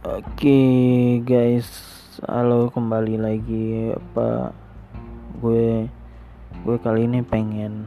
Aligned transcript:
Oke 0.00 1.20
guys, 1.28 1.68
halo 2.24 2.72
kembali 2.72 3.20
lagi 3.20 3.92
apa 3.92 4.48
gue 5.44 5.92
gue 6.64 6.76
kali 6.80 7.04
ini 7.04 7.20
pengen 7.20 7.84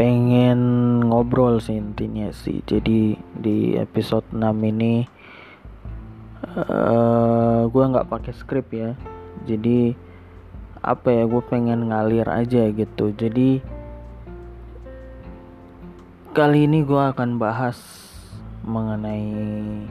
pengen 0.00 0.60
ngobrol 1.04 1.60
sih 1.60 1.76
intinya 1.76 2.32
sih. 2.32 2.64
Jadi 2.64 3.12
di 3.44 3.76
episode 3.76 4.24
6 4.32 4.40
ini 4.72 5.04
uh, 6.48 7.68
gue 7.68 7.84
nggak 7.84 8.08
pakai 8.08 8.32
skrip 8.32 8.72
ya. 8.72 8.96
Jadi 9.44 9.92
apa 10.80 11.12
ya 11.12 11.28
gue 11.28 11.44
pengen 11.44 11.92
ngalir 11.92 12.24
aja 12.24 12.72
gitu. 12.72 13.12
Jadi 13.12 13.60
kali 16.32 16.64
ini 16.64 16.88
gue 16.88 17.02
akan 17.04 17.36
bahas 17.36 17.76
mengenai 18.64 19.88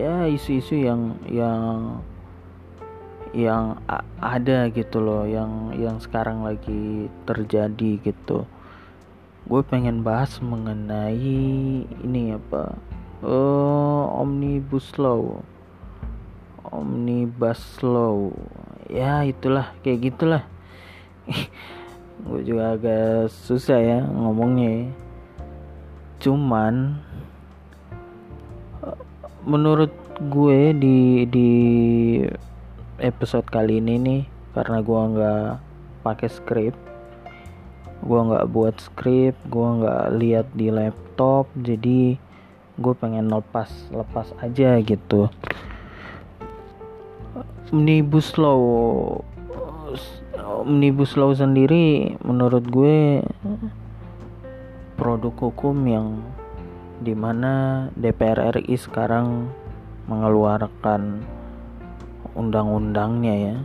ya 0.00 0.24
isu-isu 0.24 0.80
yang 0.80 1.18
yang 1.28 2.00
yang 3.30 3.78
ada 4.18 4.66
gitu 4.74 4.98
loh 4.98 5.22
yang 5.22 5.70
yang 5.78 6.02
sekarang 6.02 6.42
lagi 6.42 7.06
terjadi 7.28 8.00
gitu. 8.02 8.48
Gue 9.46 9.62
pengen 9.66 10.02
bahas 10.02 10.38
mengenai 10.42 11.86
ini 11.86 12.22
apa? 12.34 12.74
Oh 13.22 14.10
omnibus 14.18 14.96
law. 14.98 15.42
Omnibus 16.70 17.82
law. 17.82 18.30
Ya 18.90 19.22
itulah 19.22 19.74
kayak 19.82 20.10
gitulah. 20.10 20.42
Gue 22.26 22.40
juga 22.44 22.76
agak 22.76 23.30
susah 23.30 23.78
ya 23.78 23.98
ngomongnya. 24.04 24.90
Cuman 26.20 27.00
menurut 29.44 29.92
gue 30.20 30.76
di 30.76 31.24
di 31.24 31.50
episode 33.00 33.48
kali 33.48 33.80
ini 33.80 33.94
nih 33.96 34.22
karena 34.52 34.84
gue 34.84 35.00
nggak 35.16 35.46
pakai 36.04 36.28
skrip 36.28 36.74
gue 38.00 38.20
nggak 38.20 38.48
buat 38.48 38.76
skrip 38.80 39.36
gue 39.48 39.68
nggak 39.80 40.04
lihat 40.16 40.46
di 40.56 40.68
laptop 40.72 41.48
jadi 41.56 42.16
gue 42.80 42.94
pengen 42.96 43.28
lepas 43.28 43.68
lepas 43.92 44.32
aja 44.40 44.80
gitu. 44.80 45.28
Omnibus 47.70 48.34
law 48.40 48.60
omnibus 50.60 51.14
law 51.14 51.30
sendiri 51.32 52.16
menurut 52.24 52.64
gue 52.66 53.22
produk 54.96 55.32
hukum 55.36 55.76
yang 55.86 56.08
di 57.00 57.16
mana 57.16 57.88
DPR 57.96 58.60
RI 58.60 58.76
sekarang 58.76 59.48
mengeluarkan 60.04 61.24
undang-undangnya 62.36 63.34
ya. 63.34 63.56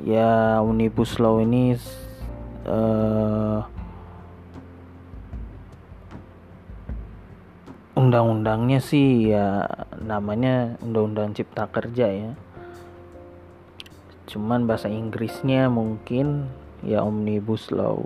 Ya 0.00 0.32
omnibus 0.64 1.20
law 1.20 1.36
ini 1.36 1.76
uh, 2.64 3.60
undang-undangnya 7.92 8.80
sih 8.80 9.32
ya 9.36 9.68
namanya 10.00 10.80
undang-undang 10.80 11.36
cipta 11.36 11.68
kerja 11.68 12.08
ya. 12.08 12.32
Cuman 14.26 14.64
bahasa 14.64 14.88
Inggrisnya 14.88 15.68
mungkin 15.68 16.48
ya 16.80 17.04
omnibus 17.04 17.68
law. 17.68 18.00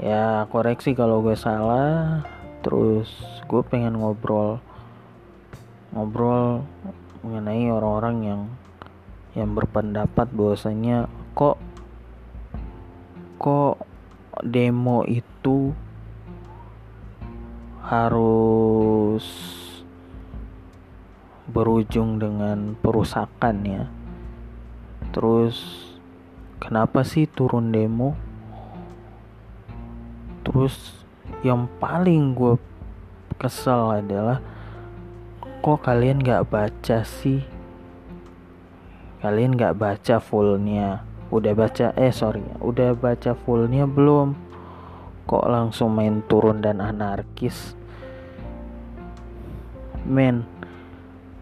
Ya 0.00 0.48
koreksi 0.48 0.96
kalau 0.96 1.20
gue 1.20 1.36
salah 1.36 2.24
terus 2.60 3.08
gue 3.46 3.62
pengen 3.66 3.96
ngobrol 3.98 4.58
ngobrol 5.94 6.66
mengenai 7.22 7.70
orang-orang 7.70 8.16
yang 8.22 8.42
yang 9.36 9.54
berpendapat 9.54 10.26
bahwasanya 10.34 11.06
kok 11.34 11.56
kok 13.38 13.82
demo 14.42 15.06
itu 15.06 15.72
harus 17.88 19.24
berujung 21.48 22.20
dengan 22.20 22.76
perusakan 22.76 23.56
ya. 23.64 23.84
Terus 25.16 25.56
kenapa 26.60 27.00
sih 27.08 27.24
turun 27.24 27.72
demo? 27.72 28.12
Terus 30.44 30.76
yang 31.46 31.70
paling 31.78 32.34
gue 32.34 32.58
kesel 33.38 34.02
adalah 34.02 34.42
kok 35.62 35.86
kalian 35.86 36.18
gak 36.18 36.50
baca 36.50 37.06
sih? 37.06 37.46
Kalian 39.22 39.54
gak 39.54 39.78
baca 39.78 40.18
fullnya? 40.18 41.06
Udah 41.28 41.52
baca 41.52 41.92
eh 41.94 42.10
sorry 42.10 42.42
udah 42.58 42.96
baca 42.98 43.36
fullnya 43.46 43.86
belum? 43.86 44.34
Kok 45.28 45.46
langsung 45.46 45.92
main 45.92 46.24
turun 46.24 46.64
dan 46.64 46.80
anarkis? 46.80 47.76
Men 50.08 50.48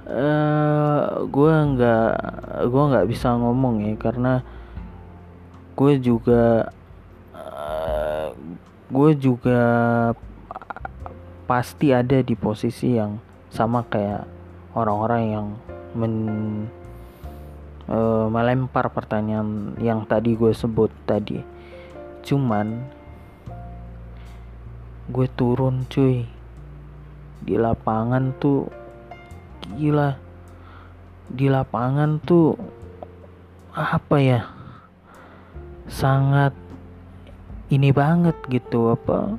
uh, 0.06 0.14
eh, 0.14 1.02
gue 1.26 1.54
nggak 1.54 2.12
gue 2.66 2.82
nggak 2.90 3.06
bisa 3.06 3.34
ngomong 3.38 3.86
ya 3.86 3.94
karena 3.94 4.42
gue 5.76 5.92
juga 6.00 6.72
gue 8.86 9.10
juga 9.18 9.60
pasti 11.46 11.90
ada 11.90 12.22
di 12.22 12.34
posisi 12.38 12.94
yang 12.94 13.18
sama 13.50 13.82
kayak 13.86 14.26
orang-orang 14.74 15.22
yang 15.30 15.46
men 15.96 16.14
uh, 17.90 18.26
melempar 18.30 18.90
pertanyaan 18.90 19.74
yang 19.80 20.04
tadi 20.06 20.34
gue 20.34 20.52
sebut 20.54 20.90
tadi. 21.06 21.42
Cuman 22.26 22.86
gue 25.10 25.26
turun 25.34 25.86
cuy. 25.86 26.26
Di 27.46 27.54
lapangan 27.54 28.34
tuh 28.38 28.66
gila. 29.78 30.18
Di 31.30 31.46
lapangan 31.46 32.18
tuh 32.22 32.58
apa 33.74 34.16
ya? 34.18 34.40
Sangat 35.86 36.65
ini 37.66 37.90
banget 37.90 38.38
gitu 38.46 38.94
apa 38.94 39.34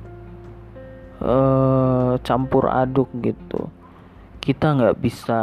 uh, 1.22 2.12
campur 2.22 2.68
aduk 2.68 3.08
gitu. 3.20 3.72
Kita 4.38 4.76
nggak 4.76 4.96
bisa 5.00 5.40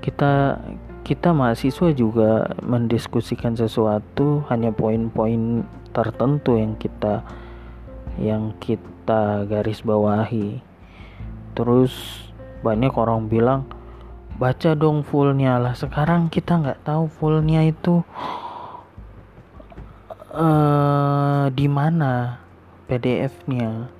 kita 0.00 0.58
kita 1.04 1.34
mahasiswa 1.34 1.90
juga 1.92 2.54
mendiskusikan 2.62 3.58
sesuatu 3.58 4.46
hanya 4.48 4.70
poin-poin 4.70 5.66
tertentu 5.90 6.54
yang 6.54 6.78
kita 6.78 7.26
yang 8.18 8.54
kita 8.62 9.44
garis 9.46 9.82
bawahi. 9.82 10.62
Terus 11.58 11.92
banyak 12.62 12.94
orang 12.94 13.26
bilang 13.26 13.66
baca 14.38 14.72
dong 14.78 15.02
fullnya. 15.02 15.58
Lah 15.58 15.74
sekarang 15.74 16.30
kita 16.30 16.62
nggak 16.62 16.86
tahu 16.86 17.10
fullnya 17.10 17.66
itu 17.66 18.06
uh, 20.30 21.50
di 21.50 21.66
mana 21.66 22.38
PDF-nya. 22.86 23.90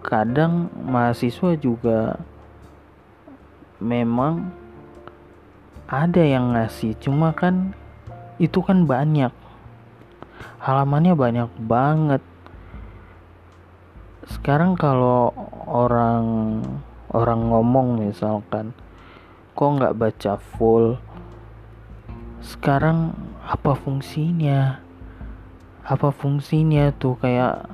Kadang 0.00 0.70
mahasiswa 0.86 1.58
juga 1.58 2.20
memang 3.82 4.52
ada 5.86 6.22
yang 6.22 6.56
ngasih, 6.56 6.96
cuma 6.98 7.36
kan 7.36 7.76
itu 8.40 8.60
kan 8.64 8.88
banyak. 8.88 9.32
Halamannya 10.60 11.14
banyak 11.14 11.50
banget. 11.62 12.22
Sekarang 14.26 14.74
kalau 14.74 15.30
orang 15.70 16.26
orang 17.14 17.40
ngomong 17.48 18.02
misalkan 18.02 18.74
kok 19.54 19.72
nggak 19.78 19.96
baca 19.96 20.36
full 20.36 20.98
sekarang 22.44 23.16
apa 23.40 23.72
fungsinya 23.72 24.85
apa 25.86 26.10
fungsinya 26.10 26.90
tuh? 26.98 27.14
Kayak 27.22 27.70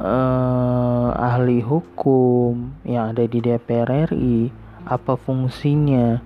uh, 0.00 1.12
ahli 1.12 1.60
hukum 1.60 2.72
yang 2.88 3.12
ada 3.12 3.28
di 3.28 3.44
DPR 3.44 4.08
RI 4.08 4.48
apa 4.88 5.20
fungsinya? 5.20 6.24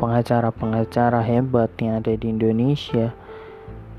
Pengacara-pengacara 0.00 1.20
hebat 1.20 1.68
yang 1.76 2.00
ada 2.00 2.16
di 2.16 2.32
Indonesia 2.32 3.12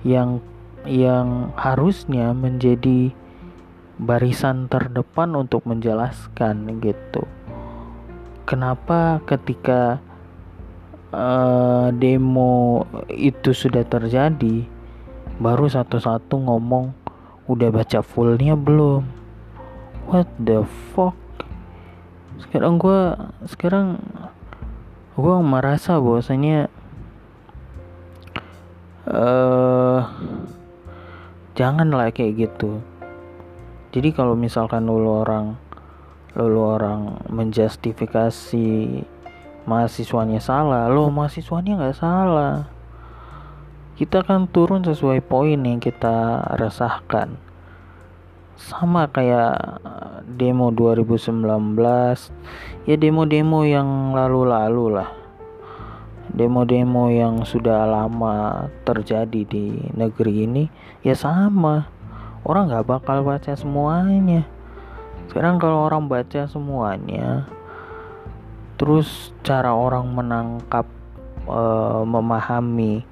yang 0.01 0.41
yang 0.81 1.53
harusnya 1.53 2.33
menjadi 2.33 3.13
barisan 4.01 4.65
terdepan 4.65 5.37
untuk 5.37 5.61
menjelaskan 5.69 6.81
gitu. 6.81 7.21
Kenapa 8.49 9.21
ketika 9.29 10.01
uh, 11.13 11.93
demo 11.93 12.89
itu 13.13 13.53
sudah 13.53 13.85
terjadi 13.85 14.65
baru 15.41 15.65
satu-satu 15.65 16.37
ngomong 16.37 16.93
udah 17.49 17.73
baca 17.73 18.05
fullnya 18.05 18.53
belum? 18.53 19.01
What 20.05 20.29
the 20.37 20.61
fuck? 20.93 21.17
Sekarang 22.37 22.77
gue 22.77 23.17
sekarang 23.49 23.97
gue 25.17 25.35
merasa 25.41 25.97
bahwasanya 25.97 26.69
uh, 29.09 30.05
janganlah 31.57 32.13
kayak 32.13 32.45
gitu. 32.45 32.77
Jadi 33.91 34.13
kalau 34.13 34.37
misalkan 34.37 34.85
lu 34.85 35.09
orang 35.09 35.57
lu 36.37 36.61
orang 36.63 37.17
menjustifikasi 37.27 38.69
mahasiswanya 39.67 40.39
salah 40.39 40.87
lo 40.87 41.11
mahasiswanya 41.11 41.75
nggak 41.75 41.99
salah 41.99 42.71
kita 44.01 44.25
kan 44.25 44.49
turun 44.49 44.81
sesuai 44.81 45.21
poin 45.21 45.61
yang 45.61 45.77
kita 45.77 46.41
resahkan. 46.57 47.37
Sama 48.57 49.05
kayak 49.13 49.77
eh, 49.85 50.17
demo 50.25 50.73
2019 50.73 51.37
ya 52.89 52.97
demo-demo 52.97 53.61
yang 53.61 54.17
lalu-lalu 54.17 54.97
lah. 54.97 55.13
Demo-demo 56.33 57.13
yang 57.13 57.45
sudah 57.45 57.85
lama 57.85 58.65
terjadi 58.89 59.45
di 59.45 59.93
negeri 59.93 60.49
ini 60.49 60.65
ya 61.05 61.13
sama. 61.13 61.85
Orang 62.41 62.73
nggak 62.73 62.89
bakal 62.89 63.21
baca 63.21 63.53
semuanya. 63.53 64.49
Sekarang 65.29 65.61
kalau 65.61 65.85
orang 65.85 66.09
baca 66.09 66.49
semuanya 66.49 67.45
terus 68.81 69.29
cara 69.45 69.77
orang 69.77 70.09
menangkap 70.09 70.89
uh, 71.45 72.01
memahami 72.01 73.05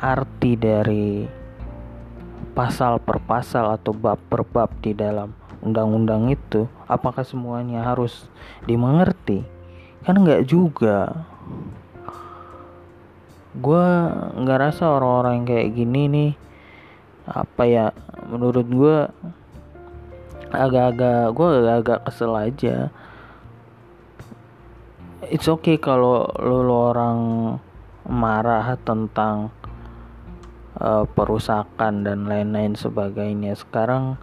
arti 0.00 0.52
dari 0.56 1.24
pasal 2.56 3.00
per 3.00 3.20
pasal 3.20 3.76
atau 3.76 3.92
bab 3.92 4.16
per 4.28 4.44
bab 4.44 4.72
di 4.80 4.96
dalam 4.96 5.32
undang-undang 5.64 6.28
itu 6.32 6.68
apakah 6.88 7.24
semuanya 7.24 7.84
harus 7.84 8.28
dimengerti? 8.64 9.44
Kan 10.04 10.22
nggak 10.22 10.46
juga. 10.46 11.26
Gue 13.56 13.84
nggak 14.36 14.60
rasa 14.68 14.92
orang-orang 14.92 15.42
yang 15.42 15.46
kayak 15.48 15.72
gini 15.72 16.02
nih 16.12 16.32
apa 17.26 17.62
ya 17.66 17.86
menurut 18.30 18.68
gue 18.70 18.96
agak-agak 20.54 21.34
gue 21.34 21.48
agak-agak 21.60 21.98
kesel 22.06 22.32
aja. 22.36 22.76
It's 25.26 25.50
okay 25.50 25.80
kalau 25.80 26.30
lu, 26.38 26.62
lu 26.62 26.76
orang 26.94 27.18
marah 28.06 28.78
tentang 28.86 29.50
uh, 30.80 31.04
perusakan 31.08 32.04
dan 32.04 32.28
lain-lain 32.28 32.76
sebagainya. 32.76 33.56
Sekarang 33.56 34.20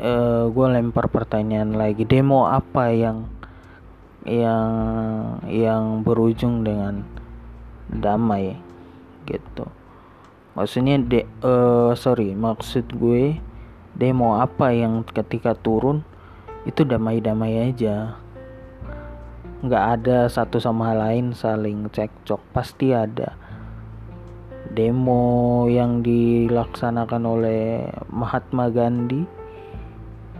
eh, 0.00 0.44
gue 0.48 0.66
lempar 0.68 1.08
pertanyaan 1.08 1.76
lagi 1.76 2.04
demo 2.04 2.48
apa 2.48 2.92
yang 2.92 3.28
yang 4.28 4.70
yang 5.48 6.04
berujung 6.04 6.64
dengan 6.64 7.04
damai? 7.88 8.56
Gitu. 9.24 9.64
Maksudnya 10.56 11.00
de 11.00 11.24
uh, 11.40 11.94
sorry 11.96 12.34
maksud 12.36 12.90
gue 12.96 13.38
demo 13.96 14.40
apa 14.40 14.72
yang 14.74 15.06
ketika 15.06 15.56
turun 15.56 16.04
itu 16.68 16.84
damai-damai 16.84 17.72
aja. 17.72 18.20
Nggak 19.60 19.84
ada 20.00 20.18
satu 20.32 20.56
sama 20.56 20.96
lain 20.96 21.36
saling 21.36 21.92
cekcok 21.92 22.40
pasti 22.56 22.96
ada 22.96 23.36
demo 24.68 25.64
yang 25.66 26.04
dilaksanakan 26.04 27.22
oleh 27.24 27.88
Mahatma 28.12 28.68
Gandhi. 28.68 29.24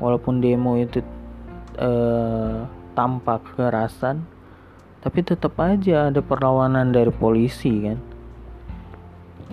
Walaupun 0.01 0.41
demo 0.41 0.77
itu 0.81 1.05
eh, 1.77 2.57
tampak 2.97 3.45
kekerasan 3.53 4.25
tapi 5.01 5.25
tetap 5.25 5.57
aja 5.57 6.13
ada 6.13 6.21
perlawanan 6.21 6.93
dari 6.93 7.09
polisi 7.09 7.89
kan? 7.89 7.99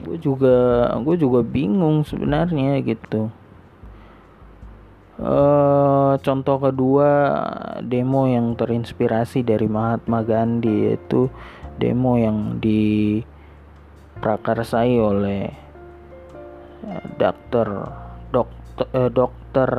Gue 0.04 0.20
juga 0.20 0.92
gue 1.00 1.16
juga 1.16 1.40
bingung 1.40 2.04
sebenarnya 2.04 2.84
gitu. 2.84 3.32
Uh, 5.18 6.14
contoh 6.22 6.62
kedua 6.62 7.10
demo 7.82 8.30
yang 8.30 8.54
terinspirasi 8.54 9.42
dari 9.42 9.66
Mahatma 9.66 10.22
Gandhi 10.22 10.94
yaitu 10.94 11.26
demo 11.82 12.22
yang 12.22 12.62
di 12.62 13.24
prakarsai 14.20 14.98
oleh 14.98 15.50
eh, 16.86 17.06
dokter 17.18 17.68
dokter 18.34 18.88
eh, 18.94 19.12
dokter 19.12 19.72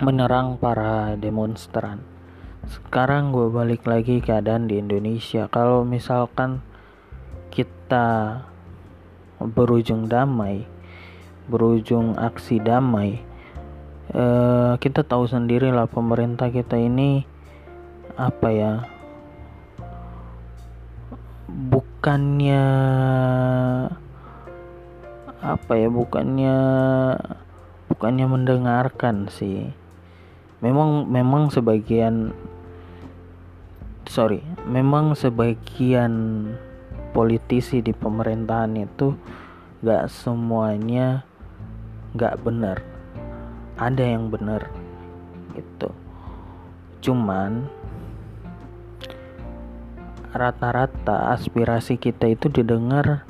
menyerang 0.00 0.56
para 0.56 1.14
demonstran 1.20 2.09
sekarang 2.70 3.34
gue 3.34 3.50
balik 3.50 3.82
lagi 3.82 4.22
keadaan 4.22 4.70
di 4.70 4.78
Indonesia. 4.78 5.50
Kalau 5.50 5.82
misalkan 5.82 6.62
kita 7.50 8.38
berujung 9.42 10.06
damai 10.06 10.68
berujung 11.50 12.14
aksi 12.14 12.62
damai 12.62 13.18
eh, 14.14 14.72
kita 14.78 15.02
tahu 15.02 15.26
sendiri 15.26 15.74
lah 15.74 15.90
pemerintah 15.90 16.52
kita 16.52 16.78
ini 16.78 17.26
apa 18.14 18.48
ya 18.54 18.72
bukannya 21.50 22.64
apa 25.40 25.72
ya 25.74 25.88
bukannya 25.88 26.56
bukannya 27.90 28.26
mendengarkan 28.28 29.26
sih. 29.32 29.72
Memang 30.60 31.08
memang 31.08 31.48
sebagian 31.48 32.36
sorry 34.06 34.40
memang 34.64 35.12
sebagian 35.12 36.46
politisi 37.10 37.82
di 37.82 37.90
pemerintahan 37.90 38.72
itu 38.78 39.18
gak 39.82 40.08
semuanya 40.12 41.26
gak 42.14 42.38
benar. 42.42 42.82
Ada 43.80 44.04
yang 44.16 44.28
benar 44.28 44.68
gitu. 45.56 45.90
Cuman 47.00 47.66
rata-rata 50.30 51.34
aspirasi 51.34 51.98
kita 51.98 52.30
itu 52.30 52.46
didengar 52.52 53.26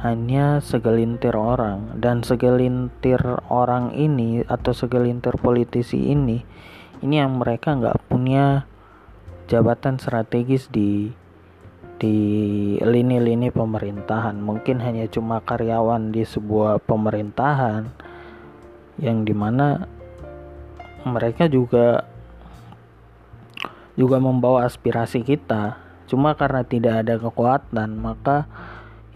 hanya 0.00 0.60
segelintir 0.62 1.34
orang. 1.34 1.98
Dan 1.98 2.22
segelintir 2.22 3.20
orang 3.50 3.92
ini 3.92 4.44
atau 4.46 4.72
segelintir 4.72 5.36
politisi 5.40 6.14
ini 6.14 6.46
ini 7.04 7.20
yang 7.20 7.36
mereka 7.36 7.76
nggak 7.76 8.08
punya 8.08 8.64
jabatan 9.46 10.02
strategis 10.02 10.66
di 10.70 11.10
di 11.96 12.16
lini-lini 12.82 13.48
pemerintahan. 13.48 14.36
Mungkin 14.36 14.84
hanya 14.84 15.08
cuma 15.08 15.40
karyawan 15.40 16.12
di 16.12 16.22
sebuah 16.26 16.84
pemerintahan 16.84 17.88
yang 19.00 19.24
di 19.24 19.32
mana 19.32 19.88
mereka 21.06 21.48
juga 21.48 22.04
juga 23.96 24.20
membawa 24.20 24.68
aspirasi 24.68 25.24
kita. 25.24 25.80
Cuma 26.06 26.36
karena 26.36 26.62
tidak 26.62 27.02
ada 27.02 27.18
kekuatan 27.18 27.96
maka 27.96 28.46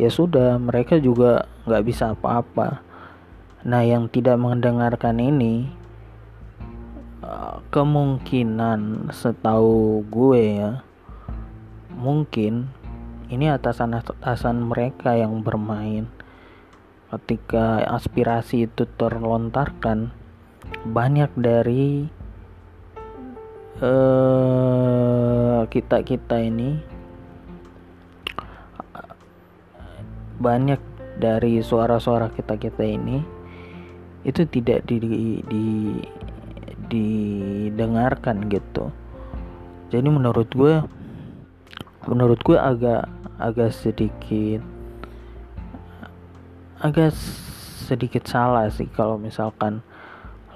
ya 0.00 0.08
sudah 0.08 0.56
mereka 0.56 0.96
juga 0.96 1.46
nggak 1.68 1.84
bisa 1.84 2.16
apa-apa. 2.16 2.80
Nah 3.60 3.84
yang 3.84 4.08
tidak 4.08 4.40
mendengarkan 4.40 5.20
ini 5.20 5.79
kemungkinan 7.68 9.12
setahu 9.12 10.00
gue 10.08 10.42
ya 10.56 10.72
mungkin 11.92 12.72
ini 13.30 13.46
atasan-atasan 13.46 14.66
mereka 14.66 15.14
yang 15.14 15.46
bermain. 15.46 16.10
Ketika 17.10 17.82
aspirasi 17.86 18.66
itu 18.66 18.86
terlontarkan 18.98 20.10
banyak 20.86 21.30
dari 21.38 22.06
uh, 23.82 25.66
kita 25.66 26.02
kita 26.06 26.42
ini 26.42 26.78
banyak 30.38 30.78
dari 31.18 31.60
suara-suara 31.60 32.30
kita 32.32 32.56
kita 32.56 32.82
ini 32.86 33.20
itu 34.22 34.46
tidak 34.46 34.86
di, 34.86 34.98
di 35.44 35.66
didengarkan 36.90 38.50
gitu. 38.50 38.90
Jadi 39.94 40.08
menurut 40.10 40.50
gue 40.50 40.82
menurut 42.10 42.42
gue 42.42 42.58
agak 42.58 43.06
agak 43.38 43.70
sedikit 43.70 44.60
agak 46.82 47.14
sedikit 47.86 48.24
salah 48.26 48.66
sih 48.72 48.88
kalau 48.90 49.20
misalkan 49.20 49.84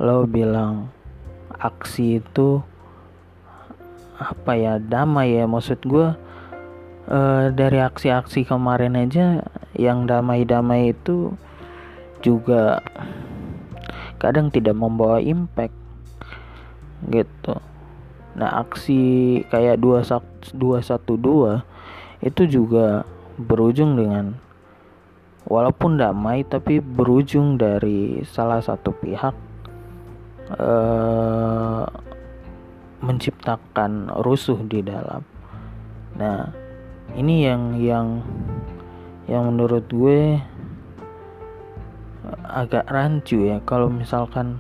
lo 0.03 0.27
bilang 0.27 0.91
aksi 1.63 2.19
itu 2.19 2.61
apa 4.19 4.53
ya 4.59 4.83
damai 4.83 5.39
ya. 5.39 5.47
Maksud 5.47 5.81
gue 5.87 6.09
uh, 7.11 7.45
dari 7.53 7.79
aksi-aksi 7.79 8.47
kemarin 8.47 8.99
aja 8.99 9.45
yang 9.75 10.07
damai-damai 10.07 10.95
itu 10.95 11.35
juga 12.25 12.81
kadang 14.17 14.49
tidak 14.49 14.73
membawa 14.79 15.21
impact 15.21 15.84
gitu 17.13 17.61
Nah, 18.35 18.67
aksi 18.67 19.43
kayak 19.47 19.79
212 19.79 20.59
itu 22.27 22.43
juga 22.51 23.07
berujung 23.39 23.95
dengan 23.95 24.35
walaupun 25.47 26.03
damai 26.03 26.43
tapi 26.43 26.83
berujung 26.83 27.55
dari 27.55 28.27
salah 28.27 28.59
satu 28.59 28.91
pihak 28.91 29.35
uh, 30.59 31.87
menciptakan 33.07 34.11
rusuh 34.19 34.59
di 34.67 34.83
dalam. 34.83 35.23
Nah, 36.19 36.51
ini 37.15 37.47
yang 37.47 37.79
yang 37.79 38.07
yang 39.31 39.47
menurut 39.47 39.87
gue 39.95 40.43
agak 42.51 42.91
rancu 42.91 43.47
ya 43.47 43.63
kalau 43.63 43.87
misalkan 43.87 44.59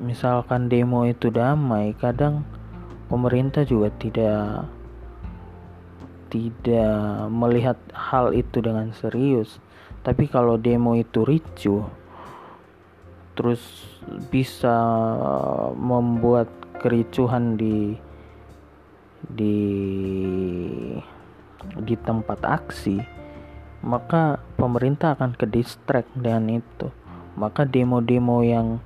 misalkan 0.00 0.68
demo 0.68 1.08
itu 1.08 1.32
damai 1.32 1.96
kadang 1.96 2.44
pemerintah 3.08 3.64
juga 3.64 3.88
tidak 3.96 4.68
tidak 6.28 7.30
melihat 7.30 7.78
hal 7.94 8.34
itu 8.34 8.58
dengan 8.60 8.90
serius. 8.92 9.62
Tapi 10.02 10.30
kalau 10.30 10.58
demo 10.58 10.94
itu 10.94 11.26
ricuh 11.26 11.86
terus 13.36 13.60
bisa 14.32 14.72
membuat 15.76 16.48
kericuhan 16.80 17.60
di 17.60 17.98
di 19.26 19.58
di 21.82 21.94
tempat 22.00 22.40
aksi 22.46 23.16
maka 23.86 24.42
pemerintah 24.58 25.14
akan 25.14 25.38
ke 25.38 25.46
distract 25.46 26.10
dengan 26.18 26.58
itu. 26.58 26.90
Maka 27.38 27.62
demo-demo 27.62 28.42
yang 28.42 28.82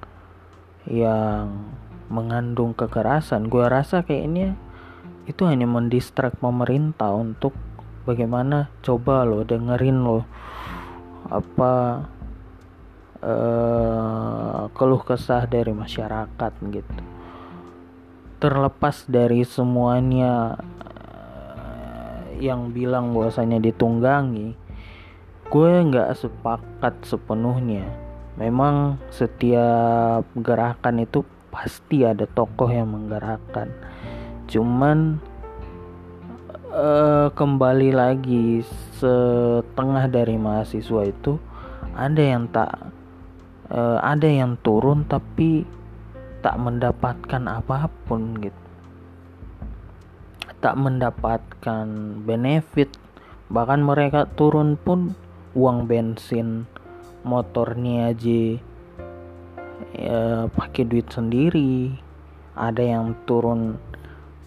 yang 0.89 1.73
mengandung 2.11 2.75
kekerasan. 2.75 3.47
Gue 3.53 3.69
rasa 3.71 4.03
kayaknya 4.03 4.59
itu 5.31 5.47
hanya 5.47 5.69
mendistrak 5.69 6.37
pemerintah 6.43 7.15
untuk 7.15 7.55
bagaimana 8.03 8.73
coba 8.83 9.23
lo 9.23 9.47
dengerin 9.47 10.03
lo 10.03 10.27
apa 11.31 11.73
uh, 13.23 14.67
keluh 14.75 15.03
kesah 15.07 15.47
dari 15.47 15.71
masyarakat 15.71 16.53
gitu. 16.75 17.01
Terlepas 18.41 19.05
dari 19.07 19.45
semuanya 19.47 20.59
uh, 20.59 22.25
yang 22.41 22.75
bilang 22.75 23.13
bahwasanya 23.15 23.63
ditunggangi 23.63 24.57
gue 25.51 25.73
nggak 25.83 26.15
sepakat 26.15 26.95
sepenuhnya 27.03 28.10
memang 28.41 28.97
setiap 29.13 30.25
gerakan 30.41 31.05
itu 31.05 31.21
pasti 31.53 32.09
ada 32.09 32.25
tokoh 32.25 32.73
yang 32.73 32.89
menggerakkan. 32.89 33.69
Cuman 34.49 35.21
uh, 36.73 37.29
kembali 37.37 37.93
lagi 37.93 38.65
setengah 38.97 40.09
dari 40.09 40.41
mahasiswa 40.41 41.05
itu 41.05 41.37
ada 41.93 42.23
yang 42.25 42.49
tak 42.49 42.73
uh, 43.69 44.01
ada 44.01 44.25
yang 44.25 44.57
turun 44.65 45.05
tapi 45.05 45.69
tak 46.41 46.57
mendapatkan 46.57 47.45
apa 47.45 47.93
pun 48.09 48.41
gitu. 48.41 48.57
Tak 50.65 50.81
mendapatkan 50.81 51.87
benefit. 52.25 52.89
Bahkan 53.53 53.85
mereka 53.85 54.25
turun 54.33 54.81
pun 54.81 55.13
uang 55.53 55.85
bensin 55.85 56.65
motornya 57.23 58.13
aja 58.13 58.43
ya, 59.95 60.49
pakai 60.51 60.83
duit 60.87 61.09
sendiri. 61.13 61.95
Ada 62.57 62.83
yang 62.83 63.17
turun 63.25 63.79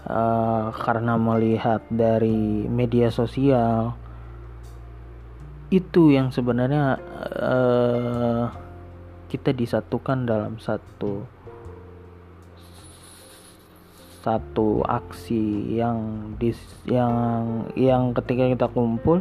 uh, 0.05 0.69
karena 0.75 1.17
melihat 1.17 1.81
dari 1.89 2.67
media 2.67 3.09
sosial. 3.09 3.95
Itu 5.73 6.13
yang 6.13 6.29
sebenarnya 6.29 7.01
uh, 7.33 8.45
kita 9.33 9.49
disatukan 9.49 10.29
dalam 10.29 10.61
satu 10.61 11.25
satu 14.23 14.79
aksi 14.87 15.75
yang 15.75 16.31
dis 16.39 16.55
yang 16.87 17.67
yang 17.75 18.15
ketika 18.15 18.47
kita 18.55 18.67
kumpul 18.71 19.19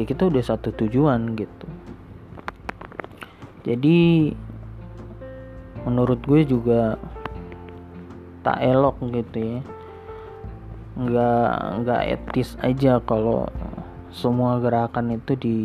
ya 0.00 0.08
kita 0.08 0.32
udah 0.32 0.40
satu 0.40 0.72
tujuan 0.72 1.36
gitu 1.36 1.68
jadi 3.62 4.34
menurut 5.86 6.18
gue 6.26 6.42
juga 6.42 6.98
tak 8.42 8.58
elok 8.58 8.98
gitu 9.14 9.38
ya. 9.38 9.60
Nggak 10.98 11.50
nggak 11.82 12.02
etis 12.10 12.58
aja 12.58 12.98
kalau 13.06 13.46
semua 14.10 14.58
gerakan 14.58 15.14
itu 15.14 15.32
di 15.38 15.58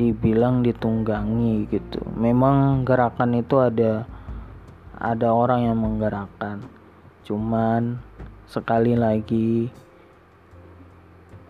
dibilang 0.00 0.64
ditunggangi 0.64 1.68
gitu. 1.68 2.00
Memang 2.16 2.88
gerakan 2.88 3.36
itu 3.36 3.60
ada 3.60 4.08
ada 4.96 5.28
orang 5.28 5.68
yang 5.68 5.76
menggerakkan. 5.76 6.64
Cuman 7.28 8.00
sekali 8.48 8.96
lagi 8.96 9.68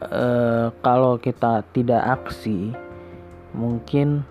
eh, 0.03 0.67
kalau 0.83 1.15
kita 1.23 1.63
tidak 1.71 2.03
aksi 2.23 2.75
mungkin 3.55 4.27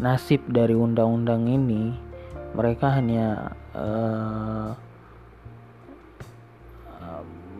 nasib 0.00 0.40
dari 0.48 0.72
undang-undang 0.72 1.44
ini 1.44 1.92
mereka 2.56 2.96
hanya 2.96 3.52
uh, 3.76 4.72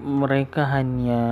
mereka 0.01 0.65
hanya 0.73 1.23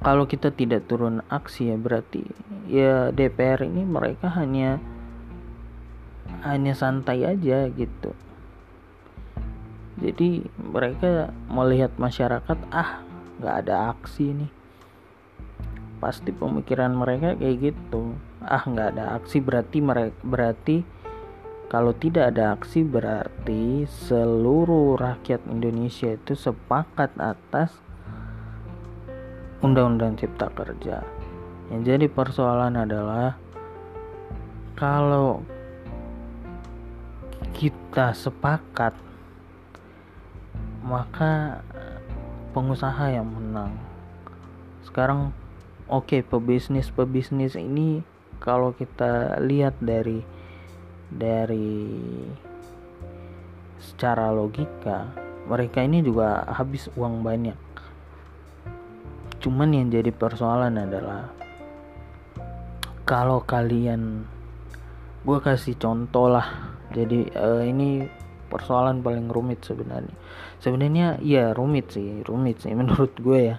kalau 0.00 0.24
kita 0.24 0.48
tidak 0.48 0.88
turun 0.88 1.20
aksi 1.28 1.68
ya 1.68 1.76
berarti 1.76 2.24
ya 2.64 3.12
DPR 3.12 3.68
ini 3.68 3.84
mereka 3.84 4.32
hanya 4.32 4.80
hanya 6.40 6.72
santai 6.72 7.28
aja 7.28 7.68
gitu. 7.68 8.16
Jadi 10.00 10.48
mereka 10.56 11.28
melihat 11.52 11.92
masyarakat 12.00 12.56
ah 12.72 13.04
nggak 13.36 13.56
ada 13.68 13.92
aksi 13.92 14.32
nih 14.32 14.59
pasti 16.00 16.32
pemikiran 16.32 16.96
mereka 16.96 17.36
kayak 17.36 17.70
gitu. 17.70 18.16
Ah 18.40 18.64
nggak 18.64 18.96
ada 18.96 19.20
aksi 19.20 19.38
berarti 19.44 19.78
mereka 19.84 20.16
berarti 20.24 20.76
kalau 21.70 21.94
tidak 21.94 22.34
ada 22.34 22.58
aksi 22.58 22.82
berarti 22.82 23.86
seluruh 23.86 24.98
rakyat 24.98 25.46
Indonesia 25.46 26.10
itu 26.16 26.34
sepakat 26.34 27.14
atas 27.20 27.70
undang-undang 29.62 30.18
cipta 30.18 30.50
kerja. 30.50 31.04
Yang 31.70 31.82
jadi 31.86 32.06
persoalan 32.10 32.74
adalah 32.74 33.38
kalau 34.74 35.44
kita 37.54 38.16
sepakat 38.16 38.96
maka 40.82 41.62
pengusaha 42.50 43.14
yang 43.14 43.30
menang. 43.30 43.76
Sekarang 44.82 45.30
oke 45.90 46.06
okay, 46.06 46.20
pebisnis 46.22 46.88
pebisnis 46.94 47.58
ini 47.58 48.06
kalau 48.38 48.72
kita 48.72 49.42
lihat 49.42 49.76
dari 49.82 50.22
dari 51.10 51.98
secara 53.82 54.30
logika 54.30 55.10
mereka 55.50 55.82
ini 55.82 55.98
juga 55.98 56.46
habis 56.46 56.86
uang 56.94 57.26
banyak. 57.26 57.58
Cuman 59.42 59.74
yang 59.74 59.90
jadi 59.90 60.14
persoalan 60.14 60.78
adalah 60.78 61.26
kalau 63.02 63.42
kalian 63.42 64.22
gue 65.26 65.38
kasih 65.42 65.74
contoh 65.74 66.30
lah. 66.30 66.78
Jadi 66.94 67.34
uh, 67.34 67.66
ini 67.66 68.06
persoalan 68.46 69.02
paling 69.02 69.26
rumit 69.26 69.66
sebenarnya. 69.66 70.14
Sebenarnya 70.62 71.18
ya 71.18 71.50
rumit 71.50 71.90
sih 71.98 72.22
rumit 72.22 72.62
sih 72.62 72.70
menurut 72.78 73.10
gue 73.18 73.40
ya 73.50 73.58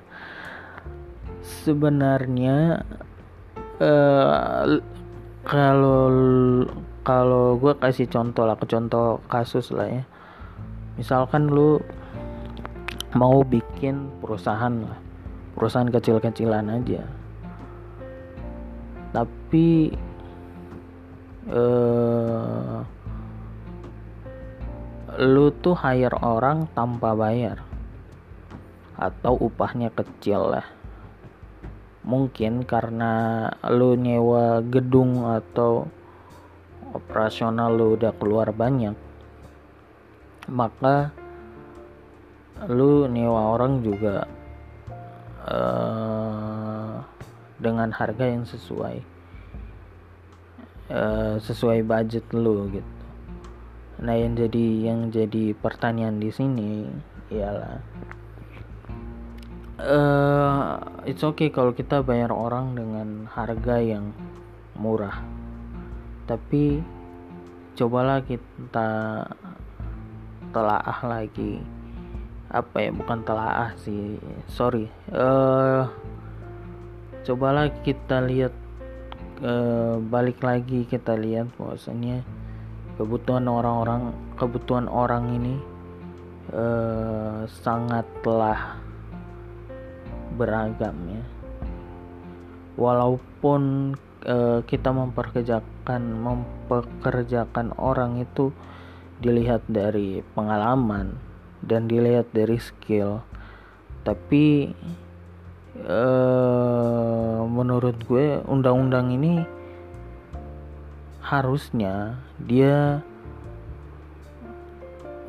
sebenarnya 1.42 2.86
uh, 3.82 4.78
kalau 5.42 6.08
kalau 7.02 7.58
gue 7.58 7.74
kasih 7.82 8.06
contoh 8.06 8.46
lah 8.46 8.58
contoh 8.58 9.18
kasus 9.26 9.74
lah 9.74 9.90
ya. 9.90 10.04
Misalkan 11.02 11.50
lu 11.50 11.82
mau 13.18 13.42
bikin 13.42 14.08
perusahaan 14.22 14.72
lah 14.72 14.98
perusahaan 15.58 15.90
kecil-kecilan 15.90 16.66
aja. 16.70 17.04
Tapi 19.12 19.92
uh, 21.52 22.80
lu 25.20 25.52
tuh 25.60 25.76
hire 25.76 26.16
orang 26.24 26.70
tanpa 26.72 27.12
bayar 27.18 27.60
atau 28.96 29.36
upahnya 29.42 29.90
kecil 29.92 30.56
lah 30.56 30.81
mungkin 32.02 32.66
karena 32.66 33.46
lu 33.70 33.94
nyewa 33.94 34.62
gedung 34.66 35.26
atau 35.26 35.86
operasional 36.92 37.72
lu 37.74 37.96
udah 37.96 38.12
keluar 38.18 38.50
banyak 38.52 38.98
maka 40.50 41.14
lu 42.66 43.06
nyewa 43.06 43.54
orang 43.54 43.86
juga 43.86 44.26
uh, 45.46 47.00
dengan 47.62 47.94
harga 47.94 48.26
yang 48.26 48.44
sesuai 48.46 49.12
Eh, 50.92 51.36
sesuai 51.40 51.88
budget 51.88 52.28
lo 52.36 52.68
gitu. 52.68 52.92
Nah 54.04 54.12
yang 54.12 54.36
jadi 54.36 54.92
yang 54.92 55.08
jadi 55.08 55.56
pertanyaan 55.56 56.20
di 56.20 56.28
sini 56.28 56.84
ialah 57.32 57.80
uh, 59.82 60.78
it's 61.10 61.26
okay 61.26 61.50
kalau 61.50 61.74
kita 61.74 62.06
bayar 62.06 62.30
orang 62.30 62.78
dengan 62.78 63.26
harga 63.26 63.82
yang 63.82 64.14
murah. 64.78 65.20
Tapi 66.30 66.80
cobalah 67.76 68.22
kita 68.22 68.90
telaah 70.54 71.00
lagi. 71.04 71.62
Apa 72.52 72.84
ya 72.84 72.92
bukan 72.92 73.26
telaah 73.26 73.74
sih 73.80 74.20
sorry. 74.52 74.86
Uh, 75.10 75.88
cobalah 77.24 77.72
kita 77.82 78.22
lihat 78.22 78.52
Eh, 79.42 79.98
balik 79.98 80.46
lagi 80.46 80.86
kita 80.86 81.18
lihat 81.18 81.50
bahwasanya 81.58 82.22
kebutuhan 83.02 83.50
orang-orang 83.50 84.14
kebutuhan 84.38 84.86
orang 84.86 85.34
ini 85.34 85.58
uh, 86.54 87.50
sangatlah 87.50 88.78
beragam 90.36 90.96
ya. 91.10 91.24
Walaupun 92.80 93.94
uh, 94.26 94.60
kita 94.64 94.90
memperkerjakan 94.96 96.02
mempekerjakan 96.02 97.76
orang 97.78 98.24
itu 98.24 98.56
dilihat 99.22 99.62
dari 99.70 100.26
pengalaman 100.34 101.20
dan 101.62 101.86
dilihat 101.86 102.34
dari 102.34 102.58
skill 102.58 103.22
tapi 104.02 104.74
uh, 105.86 107.46
menurut 107.46 108.02
gue 108.10 108.42
undang-undang 108.50 109.14
ini 109.14 109.46
harusnya 111.22 112.18
dia 112.42 113.06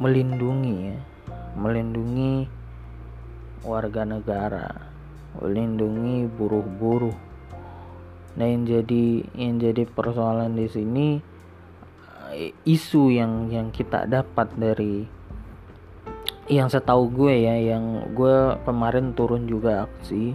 melindungi 0.01 0.77
ya, 0.88 0.99
melindungi 1.55 2.49
warga 3.62 4.03
negara, 4.03 4.67
melindungi 5.38 6.29
buruh-buruh. 6.29 7.16
Nah, 8.33 8.47
yang 8.49 8.64
jadi 8.64 9.05
yang 9.37 9.61
jadi 9.61 9.85
persoalan 9.85 10.57
di 10.57 10.66
sini 10.68 11.09
eh, 12.33 12.53
isu 12.64 13.12
yang 13.12 13.53
yang 13.53 13.68
kita 13.68 14.09
dapat 14.09 14.49
dari 14.57 15.05
yang 16.51 16.68
setahu 16.68 17.09
gue 17.12 17.49
ya 17.49 17.57
yang 17.77 18.12
gue 18.12 18.59
kemarin 18.66 19.14
turun 19.14 19.47
juga 19.47 19.87
aksi 19.87 20.35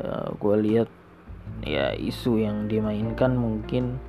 ya, 0.00 0.32
gue 0.34 0.56
lihat 0.66 0.88
ya 1.62 1.92
isu 1.92 2.40
yang 2.40 2.64
dimainkan 2.64 3.36
mungkin 3.36 4.00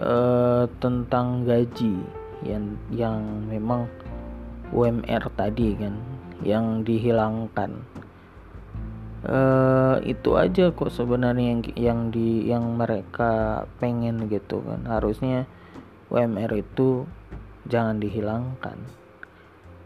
uh, 0.00 0.64
tentang 0.80 1.44
gaji 1.44 2.00
yang 2.40 2.80
yang 2.88 3.20
memang 3.44 3.84
UMR 4.72 5.28
tadi 5.36 5.76
kan 5.76 5.94
yang 6.40 6.80
dihilangkan 6.80 7.84
uh, 9.26 10.00
itu 10.04 10.36
aja 10.36 10.72
kok 10.72 10.92
sebenarnya 10.92 11.56
yang 11.56 11.62
yang 11.76 12.00
di 12.08 12.48
yang 12.48 12.64
mereka 12.76 13.64
pengen 13.82 14.30
gitu 14.32 14.64
kan. 14.64 14.86
Harusnya 14.88 15.44
UMR 16.08 16.52
itu 16.56 17.04
jangan 17.68 18.00
dihilangkan. 18.00 18.78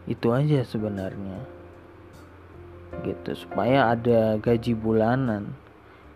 Itu 0.07 0.31
aja 0.31 0.63
sebenarnya. 0.63 1.43
Gitu 3.03 3.31
supaya 3.35 3.91
ada 3.91 4.39
gaji 4.39 4.71
bulanan. 4.77 5.57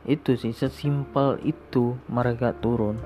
Itu 0.07 0.39
sih 0.39 0.55
sesimpel 0.55 1.43
itu 1.43 1.99
mereka 2.07 2.55
turun. 2.55 2.97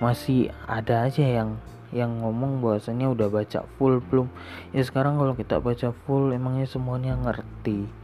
Masih 0.00 0.50
ada 0.64 1.06
aja 1.06 1.22
yang 1.22 1.60
yang 1.92 2.24
ngomong 2.24 2.64
bahwasanya 2.64 3.12
udah 3.12 3.28
baca 3.28 3.68
full 3.76 4.00
belum. 4.00 4.32
Ya 4.72 4.80
sekarang 4.80 5.20
kalau 5.20 5.36
kita 5.36 5.60
baca 5.60 5.92
full 6.08 6.32
emangnya 6.32 6.64
semuanya 6.64 7.20
ngerti 7.20 8.01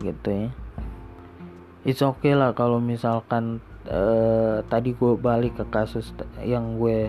gitu 0.00 0.28
ya. 0.30 0.48
It's 1.86 2.02
okay 2.02 2.34
lah 2.34 2.52
kalau 2.52 2.82
misalkan 2.82 3.62
uh, 3.88 4.60
tadi 4.66 4.92
gue 4.92 5.14
balik 5.16 5.56
ke 5.56 5.64
kasus 5.70 6.10
yang 6.42 6.76
gue 6.76 7.08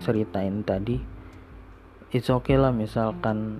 ceritain 0.00 0.62
tadi. 0.62 1.02
It's 2.14 2.30
okay 2.30 2.54
lah 2.54 2.70
misalkan 2.70 3.58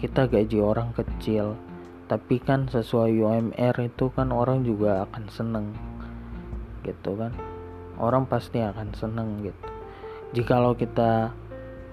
kita 0.00 0.26
gaji 0.32 0.64
orang 0.64 0.96
kecil 0.96 1.60
tapi 2.08 2.42
kan 2.42 2.66
sesuai 2.66 3.20
UMR 3.22 3.76
itu 3.86 4.10
kan 4.10 4.34
orang 4.34 4.66
juga 4.66 5.06
akan 5.06 5.24
seneng 5.30 5.66
gitu 6.82 7.14
kan. 7.14 7.30
Orang 8.00 8.24
pasti 8.26 8.64
akan 8.64 8.96
seneng 8.96 9.44
gitu. 9.44 9.68
Jikalau 10.34 10.74
kita 10.74 11.30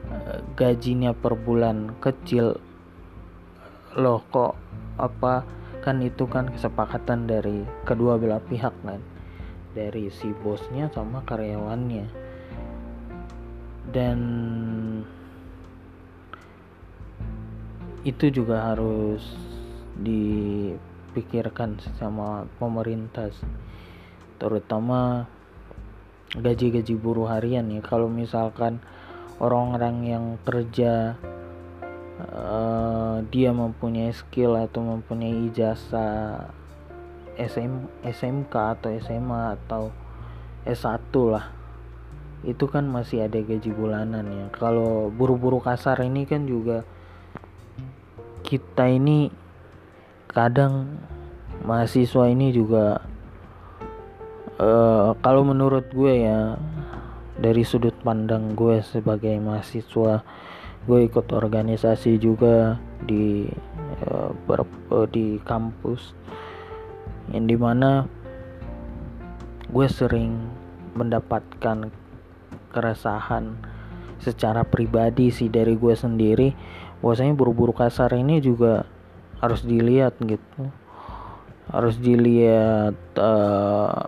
uh, 0.08 0.40
gajinya 0.56 1.12
per 1.12 1.36
bulan 1.36 1.94
kecil 2.00 2.58
loh 3.98 4.22
kok 4.30 4.54
apa 4.98 5.57
kan 5.88 6.04
itu 6.04 6.28
kan 6.28 6.52
kesepakatan 6.52 7.32
dari 7.32 7.64
kedua 7.88 8.20
belah 8.20 8.44
pihak 8.44 8.76
kan? 8.84 9.00
Dari 9.72 10.12
si 10.12 10.36
bosnya 10.44 10.92
sama 10.92 11.24
karyawannya. 11.24 12.12
Dan 13.88 14.20
itu 18.04 18.28
juga 18.28 18.76
harus 18.76 19.24
dipikirkan 19.96 21.80
sama 21.96 22.44
pemerintah 22.60 23.32
terutama 24.44 25.24
gaji-gaji 26.36 27.00
buruh 27.00 27.32
harian 27.32 27.72
ya. 27.72 27.80
Kalau 27.80 28.12
misalkan 28.12 28.84
orang-orang 29.40 29.96
yang 30.04 30.26
kerja 30.44 31.16
uh, 32.20 32.87
dia 33.26 33.54
mempunyai 33.54 34.14
skill 34.14 34.58
atau 34.58 34.84
mempunyai 34.84 35.50
ijazah 35.50 36.52
SM, 37.38 37.90
SMK 38.02 38.54
atau 38.54 38.90
SMA 38.98 39.42
atau 39.58 39.84
S1 40.66 41.14
lah. 41.30 41.54
Itu 42.46 42.70
kan 42.70 42.90
masih 42.90 43.26
ada 43.30 43.38
gaji 43.38 43.70
bulanan 43.74 44.26
ya. 44.26 44.46
Kalau 44.54 45.14
buru-buru 45.14 45.62
kasar 45.62 46.02
ini 46.02 46.26
kan 46.26 46.46
juga 46.50 46.86
kita 48.46 48.90
ini 48.90 49.30
kadang 50.30 51.02
mahasiswa 51.66 52.30
ini 52.30 52.54
juga 52.54 53.02
uh, 54.62 55.18
kalau 55.20 55.44
menurut 55.44 55.90
gue 55.92 56.24
ya 56.24 56.56
dari 57.38 57.62
sudut 57.62 57.94
pandang 58.02 58.58
gue 58.58 58.82
sebagai 58.82 59.38
mahasiswa 59.38 60.26
gue 60.88 61.00
ikut 61.04 61.28
organisasi 61.36 62.16
juga 62.18 62.80
di 63.08 63.48
ber, 64.46 64.68
uh, 64.92 65.08
di 65.08 65.40
kampus 65.48 66.14
yang 67.32 67.48
di 67.48 67.58
mana 67.60 68.08
gue 69.68 69.88
sering 69.88 70.36
mendapatkan 70.96 71.92
keresahan 72.72 73.58
secara 74.24 74.64
pribadi 74.64 75.30
sih 75.30 75.52
dari 75.52 75.76
gue 75.76 75.94
sendiri. 75.94 76.56
Bahwasanya 77.04 77.38
buru-buru 77.38 77.76
kasar 77.76 78.16
ini 78.18 78.42
juga 78.42 78.88
harus 79.44 79.62
dilihat 79.62 80.18
gitu. 80.24 80.72
Harus 81.68 82.00
dilihat 82.00 82.96
uh, 83.20 84.08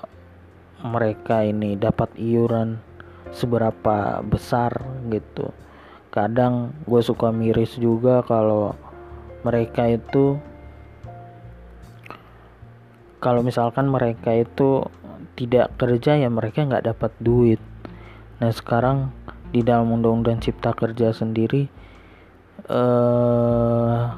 mereka 0.79 1.43
ini 1.43 1.75
dapat 1.75 2.15
iuran 2.15 2.79
seberapa 3.35 4.23
besar 4.25 4.79
gitu. 5.11 5.51
Kadang 6.09 6.73
gue 6.89 7.03
suka 7.03 7.29
miris 7.29 7.77
juga 7.77 8.25
kalau 8.25 8.73
mereka 9.43 9.87
itu 9.87 10.39
kalau 13.19 13.43
misalkan 13.43 13.91
mereka 13.91 14.31
itu 14.31 14.87
tidak 15.35 15.75
kerja 15.79 16.19
ya 16.19 16.27
mereka 16.31 16.63
nggak 16.63 16.87
dapat 16.91 17.11
duit 17.19 17.59
Nah 18.39 18.51
sekarang 18.55 19.11
di 19.51 19.59
dalam 19.59 19.91
Undang-Undang 19.91 20.39
Cipta 20.39 20.71
Kerja 20.71 21.11
sendiri 21.11 21.67
uh, 22.71 24.15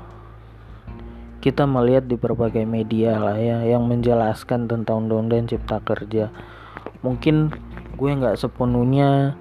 kita 1.42 1.66
melihat 1.66 2.06
di 2.06 2.22
berbagai 2.22 2.62
media 2.70 3.18
lah 3.18 3.38
ya 3.42 3.66
yang 3.66 3.90
menjelaskan 3.90 4.70
tentang 4.70 5.10
Undang-Undang 5.10 5.50
Cipta 5.50 5.82
Kerja. 5.82 6.30
Mungkin 7.02 7.50
gue 7.98 8.12
nggak 8.14 8.38
sepenuhnya 8.38 9.34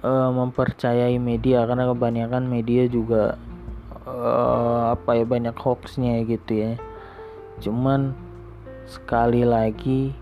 uh, 0.00 0.30
mempercayai 0.32 1.20
media 1.20 1.68
karena 1.68 1.84
kebanyakan 1.92 2.48
media 2.48 2.88
juga 2.88 3.36
uh, 4.06 4.96
apa 4.96 5.18
ya 5.18 5.24
banyak 5.26 5.56
hoaxnya 5.58 6.22
gitu 6.24 6.52
ya. 6.54 6.72
Cuman 7.60 8.14
sekali 8.86 9.42
lagi 9.42 10.14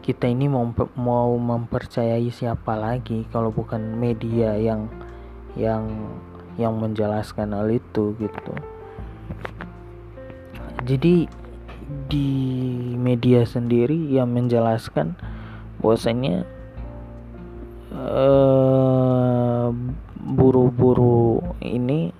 kita 0.00 0.28
ini 0.28 0.48
mau 0.48 0.64
mau 0.96 1.32
mempercayai 1.36 2.28
siapa 2.32 2.76
lagi 2.76 3.24
kalau 3.32 3.52
bukan 3.52 3.80
media 3.96 4.56
yang 4.56 4.88
yang 5.56 5.88
yang 6.56 6.76
menjelaskan 6.76 7.52
hal 7.56 7.68
itu 7.68 8.16
gitu 8.20 8.52
jadi 10.84 11.28
di 12.06 12.30
media 12.96 13.44
sendiri 13.44 13.96
yang 14.12 14.30
menjelaskan 14.32 15.16
bahwasanya 15.82 16.46
uh, 17.92 19.68
buru-buru 20.20 21.42
ini 21.60 22.14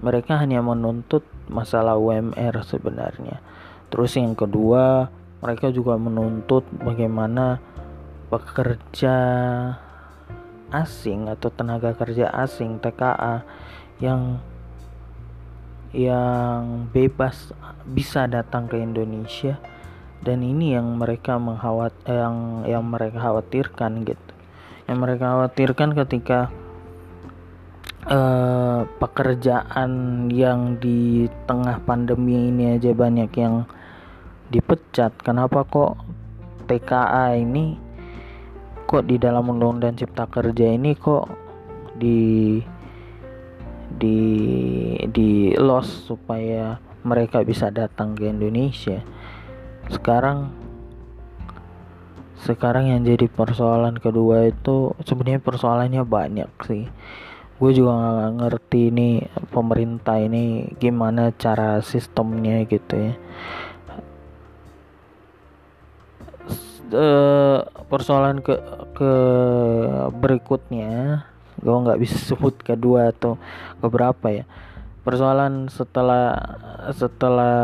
mereka 0.00 0.36
hanya 0.36 0.60
menuntut 0.60 1.24
masalah 1.48 1.96
UMR 1.96 2.60
sebenarnya. 2.66 3.40
Terus 3.88 4.18
yang 4.18 4.36
kedua 4.36 5.08
mereka 5.40 5.70
juga 5.72 5.96
menuntut 5.96 6.66
bagaimana 6.82 7.60
pekerja 8.28 9.14
asing 10.74 11.30
atau 11.30 11.48
tenaga 11.54 11.94
kerja 11.94 12.26
asing 12.34 12.82
TKA 12.82 13.46
yang 14.02 14.42
yang 15.94 16.90
bebas 16.90 17.54
bisa 17.86 18.26
datang 18.28 18.68
ke 18.68 18.76
Indonesia. 18.76 19.56
Dan 20.20 20.42
ini 20.42 20.74
yang 20.74 20.98
mereka 20.98 21.38
menghawat 21.38 21.94
yang 22.08 22.66
yang 22.66 22.82
mereka 22.82 23.22
khawatirkan 23.22 24.02
gitu. 24.02 24.32
Yang 24.90 24.98
mereka 24.98 25.24
khawatirkan 25.30 25.90
ketika 25.94 26.50
uh, 28.06 28.86
pekerjaan 29.02 29.90
yang 30.30 30.78
di 30.78 31.26
tengah 31.44 31.82
pandemi 31.82 32.50
ini 32.50 32.78
aja 32.78 32.94
banyak 32.94 33.30
yang 33.34 33.66
dipecat. 34.50 35.12
Kenapa 35.20 35.66
kok 35.66 35.98
TKA 36.70 37.38
ini 37.38 37.78
kok 38.86 39.06
di 39.06 39.18
dalam 39.18 39.50
undang-undang 39.50 39.98
cipta 39.98 40.30
kerja 40.30 40.70
ini 40.70 40.94
kok 40.94 41.26
di 41.98 42.62
di 43.86 44.18
di 45.10 45.54
loss 45.58 46.06
supaya 46.06 46.78
mereka 47.06 47.42
bisa 47.42 47.70
datang 47.74 48.14
ke 48.14 48.30
Indonesia? 48.30 49.02
Sekarang 49.90 50.54
sekarang 52.36 52.86
yang 52.86 53.02
jadi 53.02 53.26
persoalan 53.26 53.98
kedua 53.98 54.46
itu 54.46 54.94
sebenarnya 55.02 55.42
persoalannya 55.42 56.02
banyak 56.06 56.50
sih 56.62 56.86
gue 57.56 57.70
juga 57.72 57.92
nggak 57.96 58.32
ngerti 58.36 58.80
ini 58.92 59.08
pemerintah 59.48 60.20
ini 60.20 60.68
gimana 60.76 61.32
cara 61.32 61.80
sistemnya 61.80 62.68
gitu 62.68 62.94
ya. 62.94 63.12
Uh, 66.86 67.66
persoalan 67.90 68.38
ke 68.46 68.54
ke 68.94 69.12
berikutnya 70.14 71.26
gue 71.58 71.76
nggak 71.82 71.98
bisa 71.98 72.14
sebut 72.30 72.54
kedua 72.60 73.10
atau 73.10 73.40
keberapa 73.80 74.26
ya. 74.28 74.44
Persoalan 75.00 75.72
setelah 75.72 76.34
setelah 76.92 77.56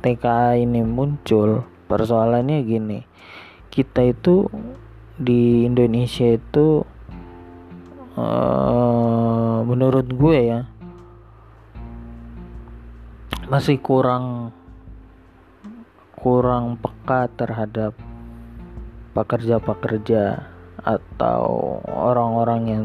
TKA 0.00 0.62
ini 0.62 0.80
muncul 0.86 1.68
persoalannya 1.90 2.64
gini. 2.64 3.04
Kita 3.68 4.00
itu 4.08 4.48
di 5.20 5.68
Indonesia 5.68 6.32
itu 6.32 6.95
uh, 8.16 9.62
menurut 9.62 10.08
gue 10.08 10.38
ya 10.50 10.60
masih 13.46 13.78
kurang 13.78 14.50
kurang 16.18 16.80
peka 16.82 17.30
terhadap 17.38 17.94
pekerja-pekerja 19.14 20.50
atau 20.82 21.78
orang-orang 21.86 22.62
yang 22.66 22.84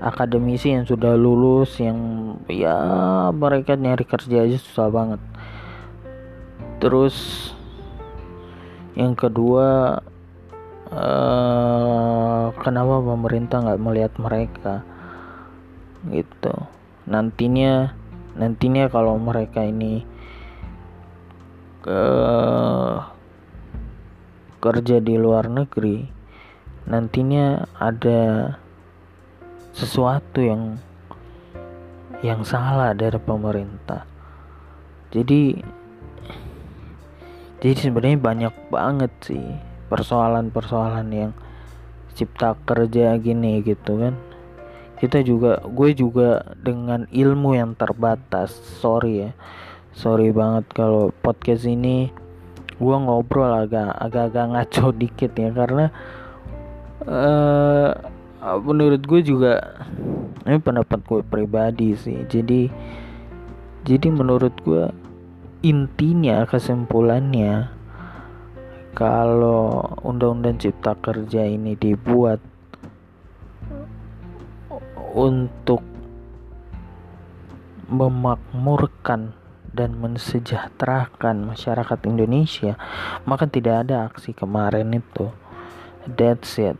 akademisi 0.00 0.72
yang 0.72 0.88
sudah 0.88 1.12
lulus 1.12 1.76
yang 1.76 2.00
ya 2.48 3.28
mereka 3.36 3.76
nyari 3.76 4.08
kerja 4.08 4.48
aja 4.48 4.56
susah 4.56 4.88
banget. 4.88 5.20
Terus 6.80 7.16
yang 8.96 9.12
kedua 9.12 10.00
uh, 10.94 12.50
kenapa 12.58 13.02
pemerintah 13.02 13.62
nggak 13.62 13.82
melihat 13.82 14.12
mereka? 14.18 14.74
Gitu. 16.10 16.54
Nantinya 17.06 17.94
nantinya 18.34 18.86
kalau 18.90 19.18
mereka 19.18 19.66
ini 19.66 20.06
ke 21.80 22.02
kerja 24.60 25.00
di 25.00 25.16
luar 25.16 25.48
negeri 25.48 26.04
nantinya 26.84 27.64
ada 27.80 28.54
sesuatu 29.72 30.44
yang 30.44 30.76
yang 32.20 32.44
salah 32.44 32.92
dari 32.92 33.16
pemerintah. 33.16 34.04
Jadi 35.10 35.56
jadi 37.60 37.76
sebenarnya 37.76 38.20
banyak 38.20 38.54
banget 38.72 39.12
sih 39.24 39.69
persoalan-persoalan 39.90 41.08
yang 41.10 41.32
cipta 42.14 42.54
kerja 42.62 43.18
gini 43.18 43.60
gitu 43.66 43.98
kan. 43.98 44.14
Kita 45.00 45.24
juga 45.26 45.58
gue 45.64 45.90
juga 45.96 46.44
dengan 46.60 47.10
ilmu 47.10 47.58
yang 47.58 47.74
terbatas 47.74 48.54
sorry 48.78 49.28
ya. 49.28 49.30
Sorry 49.90 50.30
banget 50.30 50.70
kalau 50.70 51.10
podcast 51.10 51.66
ini 51.66 52.14
gue 52.80 52.96
ngobrol 52.96 53.50
agak 53.50 53.90
agak-agak 53.98 54.46
ngaco 54.54 54.86
dikit 55.02 55.32
ya 55.36 55.50
karena 55.52 55.86
uh, 57.04 57.90
menurut 58.64 59.04
gue 59.04 59.20
juga 59.20 59.60
ini 60.46 60.62
pendapat 60.62 61.00
gue 61.04 61.20
pribadi 61.26 61.98
sih. 61.98 62.24
Jadi 62.30 62.70
jadi 63.84 64.08
menurut 64.12 64.52
gue 64.60 64.92
intinya 65.64 66.44
kesimpulannya 66.48 67.79
kalau 69.00 69.80
undang-undang 70.04 70.60
cipta 70.60 70.92
kerja 70.92 71.48
ini 71.48 71.72
dibuat 71.72 72.36
untuk 75.16 75.80
memakmurkan 77.88 79.32
dan 79.72 79.96
mensejahterakan 79.96 81.48
masyarakat 81.48 81.96
Indonesia, 82.04 82.76
maka 83.24 83.48
tidak 83.48 83.88
ada 83.88 84.04
aksi 84.12 84.36
kemarin 84.36 84.92
itu. 84.92 85.32
That's 86.04 86.60
it. 86.60 86.76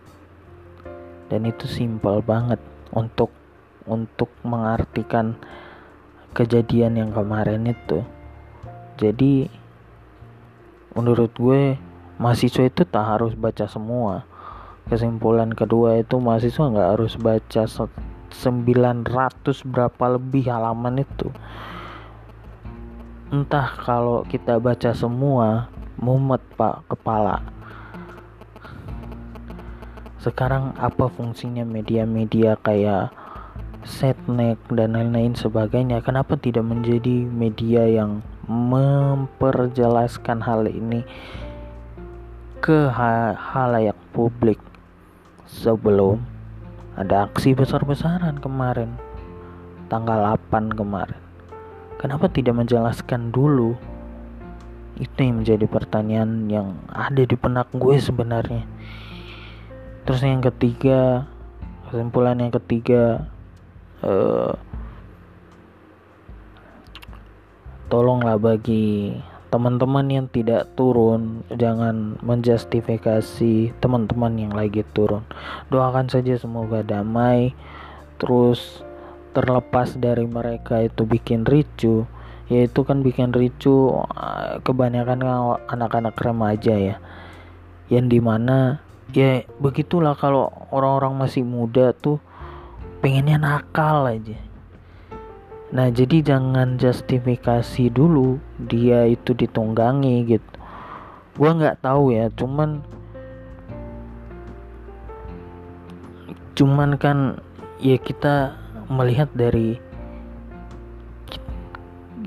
Dan 1.33 1.49
itu 1.49 1.65
simpel 1.65 2.21
banget 2.21 2.61
untuk 2.93 3.33
untuk 3.89 4.29
mengartikan 4.45 5.41
kejadian 6.37 7.01
yang 7.01 7.17
kemarin 7.17 7.65
itu. 7.65 8.05
Jadi 9.01 9.49
menurut 10.93 11.33
gue 11.33 11.81
mahasiswa 12.21 12.69
itu 12.69 12.85
tak 12.85 13.17
harus 13.17 13.33
baca 13.33 13.65
semua. 13.65 14.29
Kesimpulan 14.93 15.57
kedua 15.57 16.05
itu 16.05 16.21
mahasiswa 16.21 16.69
nggak 16.69 16.91
harus 16.93 17.17
baca 17.17 17.65
900 17.65 17.89
berapa 19.65 20.05
lebih 20.21 20.53
halaman 20.53 21.01
itu. 21.01 21.33
Entah 23.33 23.73
kalau 23.81 24.29
kita 24.29 24.61
baca 24.61 24.93
semua 24.93 25.73
mumet 25.97 26.45
pak 26.61 26.85
kepala. 26.93 27.41
Sekarang 30.21 30.77
apa 30.77 31.09
fungsinya 31.09 31.65
media-media 31.65 32.61
kayak 32.61 33.17
setnek 33.89 34.61
dan 34.69 34.93
lain-lain 34.93 35.33
sebagainya? 35.33 36.05
Kenapa 36.05 36.37
tidak 36.37 36.69
menjadi 36.69 37.25
media 37.25 37.89
yang 37.89 38.21
memperjelaskan 38.45 40.45
hal 40.45 40.69
ini 40.69 41.01
ke 42.61 42.93
halayak 42.93 43.97
publik 44.13 44.61
sebelum 45.49 46.21
ada 46.93 47.25
aksi 47.25 47.57
besar-besaran 47.57 48.37
kemarin 48.37 49.01
tanggal 49.89 50.37
8 50.53 50.77
kemarin. 50.77 51.17
Kenapa 51.97 52.29
tidak 52.29 52.61
menjelaskan 52.61 53.33
dulu? 53.33 53.81
Itu 55.01 55.17
yang 55.25 55.41
menjadi 55.41 55.65
pertanyaan 55.65 56.53
yang 56.53 56.77
ada 56.93 57.25
di 57.25 57.33
benak 57.33 57.73
gue 57.73 57.97
sebenarnya. 57.97 58.69
Terus 60.05 60.21
yang 60.21 60.45
ketiga 60.45 61.25
kesimpulan 61.89 62.39
yang 62.39 62.53
ketiga 62.53 63.33
uh, 64.05 64.53
tolonglah 67.89 68.37
bagi 68.37 69.19
teman-teman 69.51 70.07
yang 70.07 70.27
tidak 70.31 70.71
turun 70.79 71.43
jangan 71.51 72.15
menjustifikasi 72.23 73.75
teman-teman 73.83 74.33
yang 74.39 74.53
lagi 74.55 74.87
turun. 74.95 75.27
Doakan 75.75 76.07
saja 76.07 76.39
semoga 76.39 76.87
damai 76.87 77.53
terus 78.23 78.87
terlepas 79.35 79.99
dari 79.99 80.27
mereka 80.27 80.83
itu 80.87 81.03
bikin 81.03 81.43
ricu 81.47 82.07
yaitu 82.51 82.83
kan 82.83 83.03
bikin 83.03 83.31
ricu 83.31 83.95
eh, 84.15 84.59
kebanyakan 84.63 85.23
anak-anak 85.67 86.15
remaja 86.19 86.75
ya. 86.79 86.97
Yang 87.91 88.07
di 88.07 88.21
mana 88.23 88.59
ya 89.11 89.43
begitulah 89.59 90.15
kalau 90.15 90.55
orang-orang 90.71 91.27
masih 91.27 91.43
muda 91.43 91.91
tuh 91.91 92.23
pengennya 93.03 93.43
nakal 93.43 94.07
aja 94.07 94.50
Nah, 95.71 95.87
jadi 95.87 96.35
jangan 96.35 96.83
justifikasi 96.83 97.95
dulu 97.95 98.43
dia 98.59 99.07
itu 99.07 99.31
ditunggangi 99.31 100.27
gitu. 100.27 100.51
Gua 101.39 101.55
nggak 101.55 101.79
tahu 101.79 102.11
ya, 102.11 102.27
cuman 102.35 102.83
cuman 106.59 106.99
kan 106.99 107.41
ya 107.79 107.97
kita 107.97 108.59
melihat 108.91 109.31
dari 109.33 109.79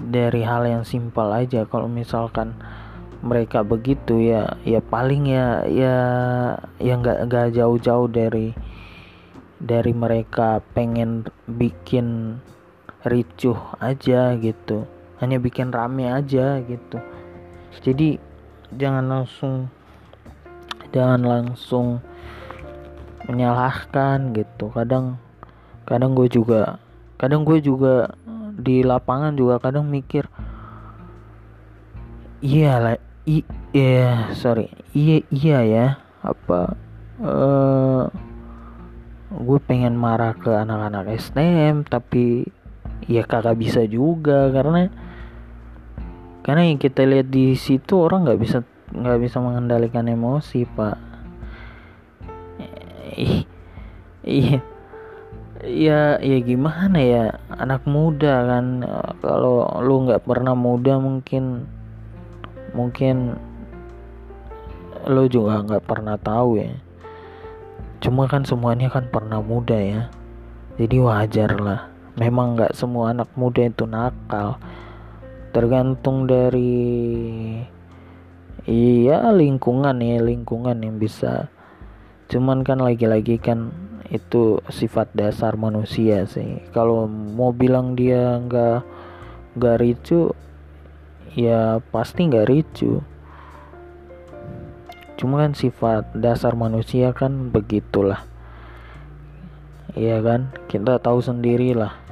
dari 0.10 0.42
hal 0.42 0.64
yang 0.64 0.84
simpel 0.88 1.30
aja 1.30 1.68
kalau 1.68 1.86
misalkan 1.92 2.56
mereka 3.24 3.62
begitu 3.62 4.20
ya 4.20 4.56
ya 4.66 4.82
paling 4.82 5.30
ya 5.30 5.64
ya 5.70 5.96
ya 6.80 6.94
nggak 6.98 7.30
nggak 7.30 7.48
jauh-jauh 7.56 8.10
dari 8.10 8.56
dari 9.64 9.94
mereka 9.96 10.60
pengen 10.76 11.30
bikin 11.48 12.40
ricuh 13.08 13.60
aja 13.80 14.36
gitu. 14.40 14.88
Hanya 15.20 15.40
bikin 15.40 15.72
rame 15.72 16.10
aja 16.10 16.60
gitu. 16.64 16.98
Jadi 17.84 18.20
jangan 18.76 19.06
langsung 19.08 19.72
jangan 20.92 21.22
langsung 21.24 21.88
menyalahkan 23.30 24.36
gitu. 24.36 24.72
Kadang 24.72 25.20
kadang 25.84 26.16
gue 26.16 26.28
juga 26.32 26.80
kadang 27.20 27.44
gue 27.48 27.60
juga 27.60 28.12
di 28.54 28.86
lapangan 28.86 29.34
juga 29.34 29.58
kadang 29.60 29.88
mikir 29.88 30.28
iya 32.44 32.78
lah 32.78 32.98
iya 33.74 34.32
sorry 34.36 34.70
iya 34.94 35.24
iya 35.34 35.60
ya 35.64 35.88
apa 36.22 36.78
uh, 37.24 38.06
gue 39.34 39.60
pengen 39.66 39.98
marah 39.98 40.38
ke 40.38 40.52
anak-anak 40.52 41.18
STM 41.18 41.88
tapi 41.88 42.46
ya 43.08 43.24
kakak 43.28 43.60
bisa 43.60 43.84
juga 43.88 44.52
karena 44.52 44.88
karena 46.44 46.68
yang 46.68 46.80
kita 46.80 47.08
lihat 47.08 47.32
di 47.32 47.56
situ 47.56 48.04
orang 48.04 48.28
nggak 48.28 48.40
bisa 48.40 48.60
nggak 48.94 49.20
bisa 49.24 49.40
mengendalikan 49.40 50.06
emosi 50.06 50.68
pak. 50.68 50.98
Iya 54.24 54.60
ya 55.64 56.20
ya 56.20 56.38
gimana 56.44 57.00
ya 57.00 57.40
anak 57.48 57.88
muda 57.88 58.44
kan 58.44 58.84
kalau 59.24 59.64
lu 59.80 60.04
nggak 60.04 60.28
pernah 60.28 60.52
muda 60.52 61.00
mungkin 61.00 61.64
mungkin 62.76 63.40
lu 65.08 65.24
juga 65.32 65.64
nggak 65.64 65.84
pernah 65.88 66.20
tahu 66.20 66.60
ya. 66.60 66.76
Cuma 68.04 68.28
kan 68.28 68.44
semuanya 68.44 68.92
kan 68.92 69.08
pernah 69.08 69.40
muda 69.40 69.80
ya 69.80 70.12
jadi 70.76 70.98
wajar 71.00 71.56
lah 71.62 71.93
memang 72.14 72.54
nggak 72.54 72.78
semua 72.78 73.14
anak 73.14 73.30
muda 73.34 73.66
itu 73.66 73.90
nakal. 73.90 74.62
Tergantung 75.54 76.26
dari 76.26 76.82
iya 78.66 79.30
lingkungan 79.34 79.98
ya 80.02 80.22
lingkungan 80.22 80.78
yang 80.82 80.98
bisa. 81.02 81.50
Cuman 82.30 82.66
kan 82.66 82.82
lagi-lagi 82.82 83.38
kan 83.38 83.74
itu 84.10 84.62
sifat 84.70 85.10
dasar 85.14 85.58
manusia 85.58 86.26
sih. 86.30 86.62
Kalau 86.74 87.10
mau 87.10 87.54
bilang 87.54 87.98
dia 87.98 88.38
nggak 88.42 88.80
nggak 89.58 89.78
ricu 89.82 90.34
ya 91.34 91.82
pasti 91.94 92.30
nggak 92.30 92.50
ricu. 92.50 93.02
Cuma 95.18 95.46
kan 95.46 95.54
sifat 95.54 96.14
dasar 96.18 96.58
manusia 96.58 97.14
kan 97.14 97.54
begitulah. 97.54 98.26
Iya 99.94 100.26
kan? 100.26 100.50
Kita 100.66 100.98
tahu 100.98 101.22
sendiri 101.22 101.78
lah 101.78 102.03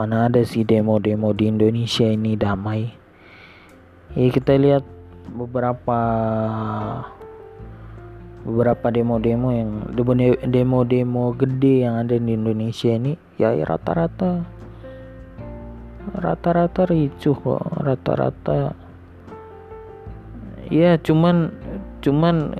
mana 0.00 0.32
ada 0.32 0.40
sih 0.40 0.64
demo-demo 0.64 1.36
di 1.36 1.52
Indonesia 1.52 2.08
ini 2.08 2.32
damai. 2.32 2.88
Ya 4.16 4.32
kita 4.32 4.56
lihat 4.56 4.80
beberapa 5.28 6.00
beberapa 8.48 8.88
demo-demo 8.88 9.52
yang 9.52 9.92
demo-demo 10.48 11.36
gede 11.36 11.84
yang 11.84 12.00
ada 12.00 12.16
di 12.16 12.32
Indonesia 12.32 12.96
ini. 12.96 13.12
Ya 13.36 13.52
rata-rata 13.52 14.40
rata-rata 16.16 16.88
ricuh 16.88 17.36
kok 17.36 17.60
rata-rata. 17.84 18.72
Ya 20.72 20.96
cuman 20.96 21.52
cuman 22.00 22.56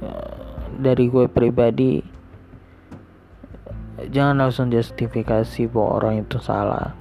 dari 0.76 1.08
gue 1.08 1.24
pribadi 1.24 2.04
jangan 4.12 4.44
langsung 4.44 4.68
justifikasi 4.68 5.72
bahwa 5.72 5.88
orang 6.04 6.14
itu 6.28 6.36
salah 6.36 6.99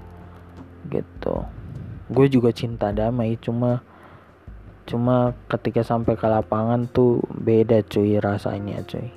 gitu. 0.89 1.45
Gue 2.09 2.25
juga 2.25 2.49
cinta 2.49 2.89
damai 2.89 3.37
cuma 3.37 3.85
cuma 4.89 5.37
ketika 5.45 5.85
sampai 5.85 6.17
ke 6.17 6.25
lapangan 6.25 6.89
tuh 6.89 7.21
beda 7.29 7.85
cuy 7.85 8.17
rasanya 8.17 8.81
cuy. 8.89 9.13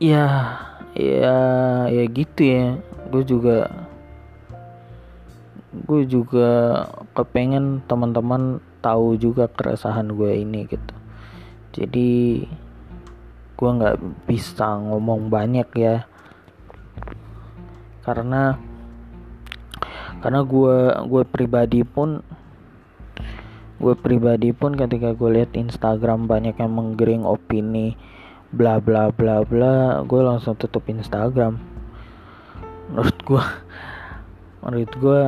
Ya 0.00 0.26
ya 0.96 1.38
ya 1.92 2.04
gitu 2.08 2.40
ya. 2.40 2.80
Gue 3.12 3.22
juga 3.28 3.68
gue 5.84 6.02
juga 6.08 6.84
kepengen 7.12 7.84
teman-teman 7.84 8.64
tahu 8.80 9.20
juga 9.20 9.52
keresahan 9.52 10.08
gue 10.16 10.32
ini 10.40 10.64
gitu. 10.64 10.94
Jadi 11.76 12.48
gue 13.58 13.70
nggak 13.74 13.98
bisa 14.30 14.78
ngomong 14.78 15.28
banyak 15.28 15.66
ya 15.74 16.06
karena 18.08 18.56
karena 20.24 20.40
gue 20.48 20.78
gue 21.12 21.22
pribadi 21.28 21.84
pun 21.84 22.24
gue 23.78 23.94
pribadi 23.94 24.50
pun 24.56 24.72
ketika 24.74 25.12
gue 25.12 25.30
lihat 25.36 25.52
Instagram 25.52 26.24
banyak 26.24 26.56
yang 26.56 26.72
menggiring 26.72 27.22
opini 27.28 27.94
bla 28.48 28.80
bla 28.80 29.12
bla 29.12 29.44
bla 29.44 30.00
gue 30.08 30.20
langsung 30.24 30.56
tutup 30.56 30.88
Instagram. 30.88 31.60
Menurut 32.88 33.18
gue 33.28 33.44
menurut 34.64 34.92
gue 34.96 35.20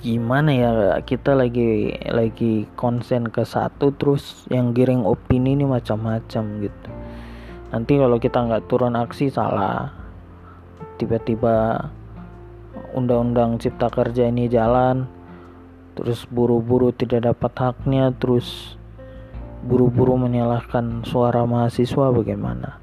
gimana 0.00 0.50
ya 0.54 0.70
kita 1.04 1.36
lagi 1.36 1.92
lagi 2.08 2.64
konsen 2.78 3.28
ke 3.28 3.44
satu 3.44 3.92
terus 3.92 4.48
yang 4.48 4.72
giring 4.72 5.04
opini 5.04 5.58
ini 5.58 5.66
macam-macam 5.66 6.42
gitu. 6.64 6.90
Nanti 7.74 7.92
kalau 8.00 8.16
kita 8.16 8.38
nggak 8.40 8.64
turun 8.70 8.96
aksi 8.96 9.28
salah 9.28 9.99
tiba-tiba 11.00 11.88
undang-undang 12.92 13.56
cipta 13.56 13.88
kerja 13.88 14.28
ini 14.28 14.52
jalan 14.52 15.08
terus 15.96 16.28
buru-buru 16.28 16.92
tidak 16.92 17.32
dapat 17.32 17.52
haknya 17.56 18.12
terus 18.12 18.76
buru-buru 19.64 20.20
menyalahkan 20.20 21.04
suara 21.08 21.44
mahasiswa 21.48 22.12
bagaimana? 22.12 22.76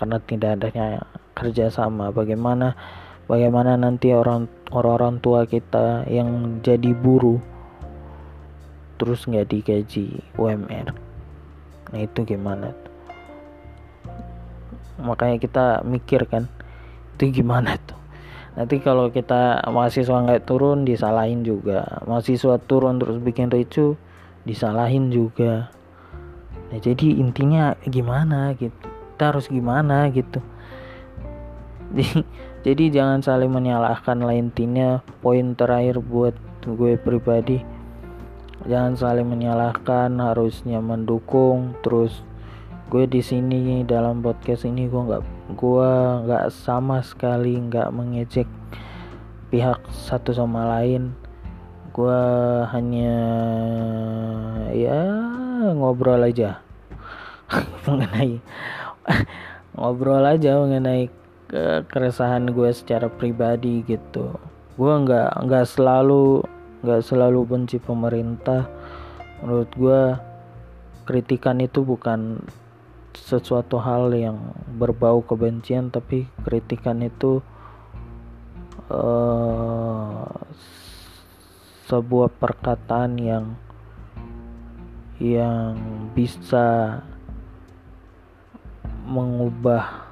Karena 0.00 0.18
tidak 0.24 0.50
adanya 0.60 1.04
kerjasama 1.34 2.14
bagaimana 2.14 2.78
bagaimana 3.26 3.74
nanti 3.74 4.14
orang 4.14 4.46
orang 4.70 5.18
tua 5.18 5.44
kita 5.44 6.06
yang 6.06 6.60
jadi 6.62 6.94
buruh 6.94 7.42
terus 8.96 9.26
nggak 9.26 9.50
digaji 9.50 10.22
UMR 10.38 10.94
nah 11.90 11.98
itu 11.98 12.22
gimana 12.22 12.70
makanya 15.00 15.38
kita 15.40 15.64
mikir 15.86 16.26
kan 16.26 16.46
itu 17.14 17.42
gimana 17.42 17.78
tuh? 17.78 17.98
Nanti 18.54 18.78
kalau 18.78 19.10
kita 19.10 19.66
mahasiswa 19.66 20.14
nggak 20.14 20.46
turun 20.46 20.86
disalahin 20.86 21.42
juga. 21.42 22.02
Mahasiswa 22.06 22.58
turun 22.62 23.02
terus 23.02 23.18
bikin 23.18 23.50
ricu 23.50 23.98
disalahin 24.46 25.10
juga. 25.10 25.70
Nah 26.70 26.78
jadi 26.78 27.18
intinya 27.18 27.74
gimana 27.82 28.54
gitu? 28.54 28.86
Kita 29.14 29.34
harus 29.34 29.46
gimana 29.46 30.10
gitu? 30.10 30.42
Jadi, 31.94 32.26
jadi 32.66 32.84
jangan 32.90 33.22
saling 33.22 33.54
menyalahkan 33.54 34.18
lah 34.18 34.34
intinya. 34.34 34.98
Poin 35.22 35.54
terakhir 35.54 36.02
buat 36.02 36.34
gue 36.66 36.98
pribadi 36.98 37.62
jangan 38.64 38.96
saling 38.96 39.28
menyalahkan 39.28 40.08
harusnya 40.16 40.80
mendukung 40.80 41.76
terus 41.84 42.24
gue 42.92 43.04
di 43.08 43.24
sini 43.24 43.80
dalam 43.88 44.20
podcast 44.20 44.68
ini 44.68 44.86
gue 44.86 45.00
nggak 45.00 45.22
gue 45.56 45.90
nggak 46.28 46.46
sama 46.52 47.00
sekali 47.00 47.56
nggak 47.56 47.88
mengejek 47.90 48.48
pihak 49.48 49.80
satu 49.92 50.34
sama 50.34 50.66
lain. 50.78 51.14
Gue 51.94 52.20
hanya 52.74 53.16
ya 54.74 55.00
ngobrol 55.72 56.26
aja. 56.26 56.60
Mengenai 57.86 58.42
ngobrol 59.74 60.22
aja 60.22 60.62
mengenai 60.62 61.10
keresahan 61.90 62.50
gue 62.50 62.70
secara 62.74 63.10
pribadi 63.10 63.82
gitu. 63.86 64.34
Gue 64.74 64.92
nggak 65.06 65.44
nggak 65.44 65.66
selalu 65.66 66.42
nggak 66.82 67.02
selalu 67.04 67.40
benci 67.46 67.78
pemerintah. 67.78 68.66
Menurut 69.42 69.70
gue 69.76 70.00
kritikan 71.04 71.60
itu 71.60 71.84
bukan 71.84 72.40
sesuatu 73.14 73.78
hal 73.78 74.10
yang 74.10 74.52
berbau 74.74 75.22
kebencian 75.22 75.88
tapi 75.88 76.26
kritikan 76.42 76.98
itu 77.00 77.38
uh, 78.90 80.26
sebuah 81.86 82.28
perkataan 82.36 83.16
yang 83.22 83.44
yang 85.22 85.78
bisa 86.10 86.98
mengubah 89.06 90.04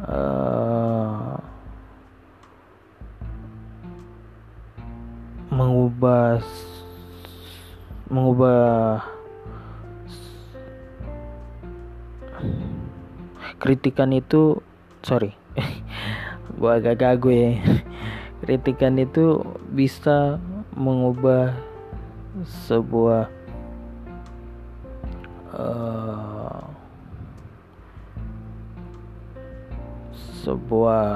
uh, 0.00 1.36
mengubah 5.52 6.40
mengubah 8.08 9.17
kritikan 13.58 14.14
itu 14.14 14.60
sorry. 15.02 15.34
Gua 16.58 16.78
agak 16.78 17.02
gagu 17.02 17.30
ya. 17.30 17.58
Kritikan 18.42 18.98
itu 18.98 19.42
bisa 19.74 20.38
mengubah 20.74 21.58
sebuah 22.68 23.26
uh, 25.58 26.62
sebuah 30.46 31.06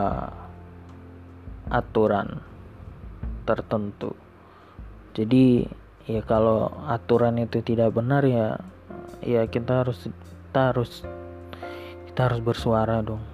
aturan 1.70 2.42
tertentu. 3.46 4.12
Jadi 5.14 5.64
ya 6.10 6.20
kalau 6.26 6.68
aturan 6.90 7.38
itu 7.38 7.62
tidak 7.62 7.94
benar 7.94 8.26
ya 8.26 8.58
ya 9.22 9.46
kita 9.46 9.86
harus 9.86 10.10
kita 10.52 10.68
harus 10.68 11.00
kita 12.12 12.28
harus 12.28 12.44
bersuara 12.44 13.00
dong 13.00 13.24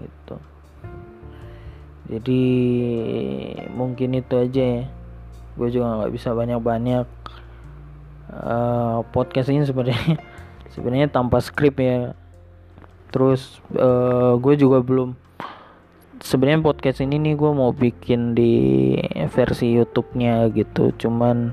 gitu. 0.00 0.40
Jadi 2.08 2.42
mungkin 3.76 4.16
itu 4.16 4.32
aja 4.32 4.64
ya. 4.80 4.84
Gue 5.52 5.68
juga 5.68 6.00
nggak 6.00 6.16
bisa 6.16 6.32
banyak-banyak 6.32 7.04
uh, 8.32 9.04
podcast 9.12 9.52
ini 9.52 9.68
sebenarnya. 9.68 10.16
Sebenarnya 10.72 11.12
tanpa 11.12 11.44
skrip 11.44 11.76
ya. 11.76 12.16
Terus 13.12 13.60
uh, 13.76 14.40
gue 14.40 14.56
juga 14.56 14.80
belum 14.80 15.12
sebenarnya 16.24 16.64
podcast 16.64 17.04
ini 17.04 17.20
nih 17.20 17.36
gue 17.36 17.52
mau 17.52 17.68
bikin 17.76 18.32
di 18.32 18.96
versi 19.28 19.76
YouTube-nya 19.76 20.48
gitu. 20.56 20.88
Cuman 20.96 21.52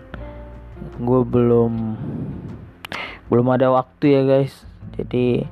gue 0.95 1.21
belum 1.27 1.73
belum 3.31 3.47
ada 3.55 3.71
waktu 3.71 4.19
ya 4.19 4.21
guys. 4.27 4.67
Jadi 4.99 5.47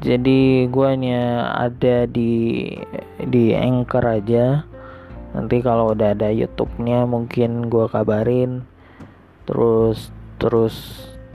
jadi 0.00 0.68
gue 0.68 0.86
hanya 0.88 1.52
ada 1.56 2.08
di 2.08 2.64
di 3.16 3.52
anchor 3.56 4.04
aja. 4.04 4.64
Nanti 5.32 5.64
kalau 5.64 5.96
udah 5.96 6.12
ada 6.12 6.28
YouTube-nya 6.28 7.04
mungkin 7.08 7.72
gue 7.72 7.88
kabarin. 7.88 8.64
Terus 9.48 10.12
terus 10.40 10.76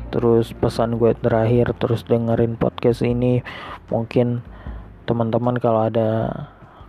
terus 0.10 0.54
pesan 0.58 1.02
gue 1.02 1.14
terakhir 1.18 1.74
terus 1.82 2.06
dengerin 2.06 2.58
podcast 2.58 3.06
ini. 3.06 3.46
Mungkin 3.90 4.42
teman-teman 5.06 5.58
kalau 5.62 5.86
ada 5.86 6.30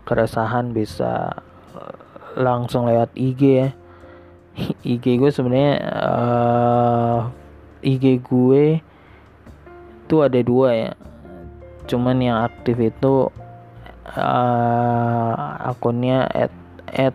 keresahan 0.09 0.73
bisa 0.73 1.41
langsung 2.37 2.89
lewat 2.89 3.13
IG 3.17 3.41
ya. 3.45 3.69
IG 4.97 5.21
gue 5.21 5.29
sebenarnya 5.29 5.73
uh, 5.85 6.09
eh, 6.09 7.46
IG 7.87 8.27
gue 8.27 8.83
itu 10.07 10.17
ada 10.19 10.41
dua 10.43 10.75
ya. 10.75 10.93
Cuman 11.87 12.19
yang 12.19 12.43
aktif 12.43 12.75
itu 12.83 13.31
uh, 14.11 15.35
akunnya 15.63 16.27
at, 16.27 16.51
at 16.91 17.15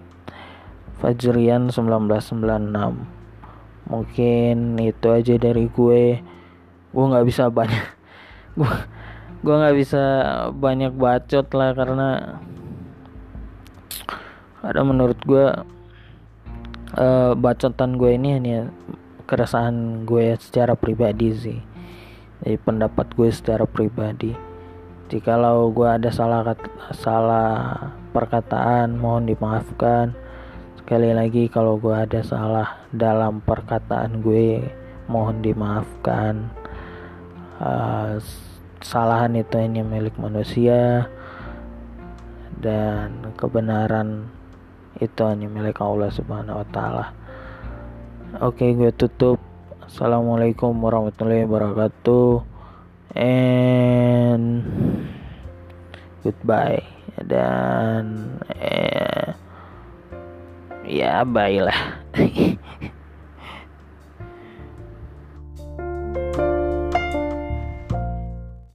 Fajrian 1.03 1.67
1996 1.75 2.71
mungkin 3.91 4.79
itu 4.79 5.07
aja 5.11 5.35
dari 5.35 5.67
gue. 5.67 6.23
Gue 6.95 7.03
nggak 7.03 7.27
bisa 7.27 7.51
banyak 7.51 7.83
gue 8.59 8.71
gue 9.41 9.55
nggak 9.57 9.75
bisa 9.75 10.03
banyak 10.55 10.95
bacot 10.95 11.49
lah 11.51 11.75
karena 11.75 12.39
ada 14.61 14.81
menurut 14.85 15.17
gue 15.25 15.45
uh, 16.93 17.33
bacotan 17.33 17.97
gue 17.97 18.13
ini 18.13 18.37
hanya 18.37 18.59
keresahan 19.31 20.03
gue 20.03 20.35
secara 20.35 20.75
pribadi 20.75 21.31
sih 21.31 21.59
jadi 22.43 22.59
pendapat 22.59 23.15
gue 23.15 23.31
secara 23.31 23.63
pribadi 23.63 24.51
Jikalau 25.11 25.75
gue 25.75 25.91
ada 25.91 26.07
salah 26.07 26.55
salah 26.95 27.51
perkataan 28.15 28.95
mohon 28.95 29.27
dimaafkan. 29.27 30.15
Sekali 30.79 31.11
lagi 31.11 31.51
kalau 31.51 31.75
gue 31.75 31.91
ada 31.91 32.23
salah 32.23 32.79
dalam 32.95 33.43
perkataan 33.43 34.23
gue 34.23 34.63
mohon 35.11 35.43
dimaafkan. 35.43 36.47
Uh, 37.59 38.23
kesalahan 38.79 39.35
itu 39.35 39.51
hanya 39.59 39.83
milik 39.83 40.15
manusia 40.15 41.11
dan 42.63 43.35
kebenaran 43.35 44.31
itu 45.03 45.27
hanya 45.27 45.51
milik 45.51 45.75
Allah 45.83 46.07
Subhanahu 46.07 46.63
wa 46.63 46.67
taala. 46.71 47.11
Oke, 48.39 48.71
gue 48.71 48.95
tutup. 48.95 49.43
Assalamualaikum 49.83 50.71
warahmatullahi 50.79 51.43
wabarakatuh. 51.43 52.39
And 53.19 54.63
goodbye. 56.23 56.79
Dan 57.19 58.39
eh, 58.55 59.35
ya 60.87 61.27
baiklah 61.27 61.99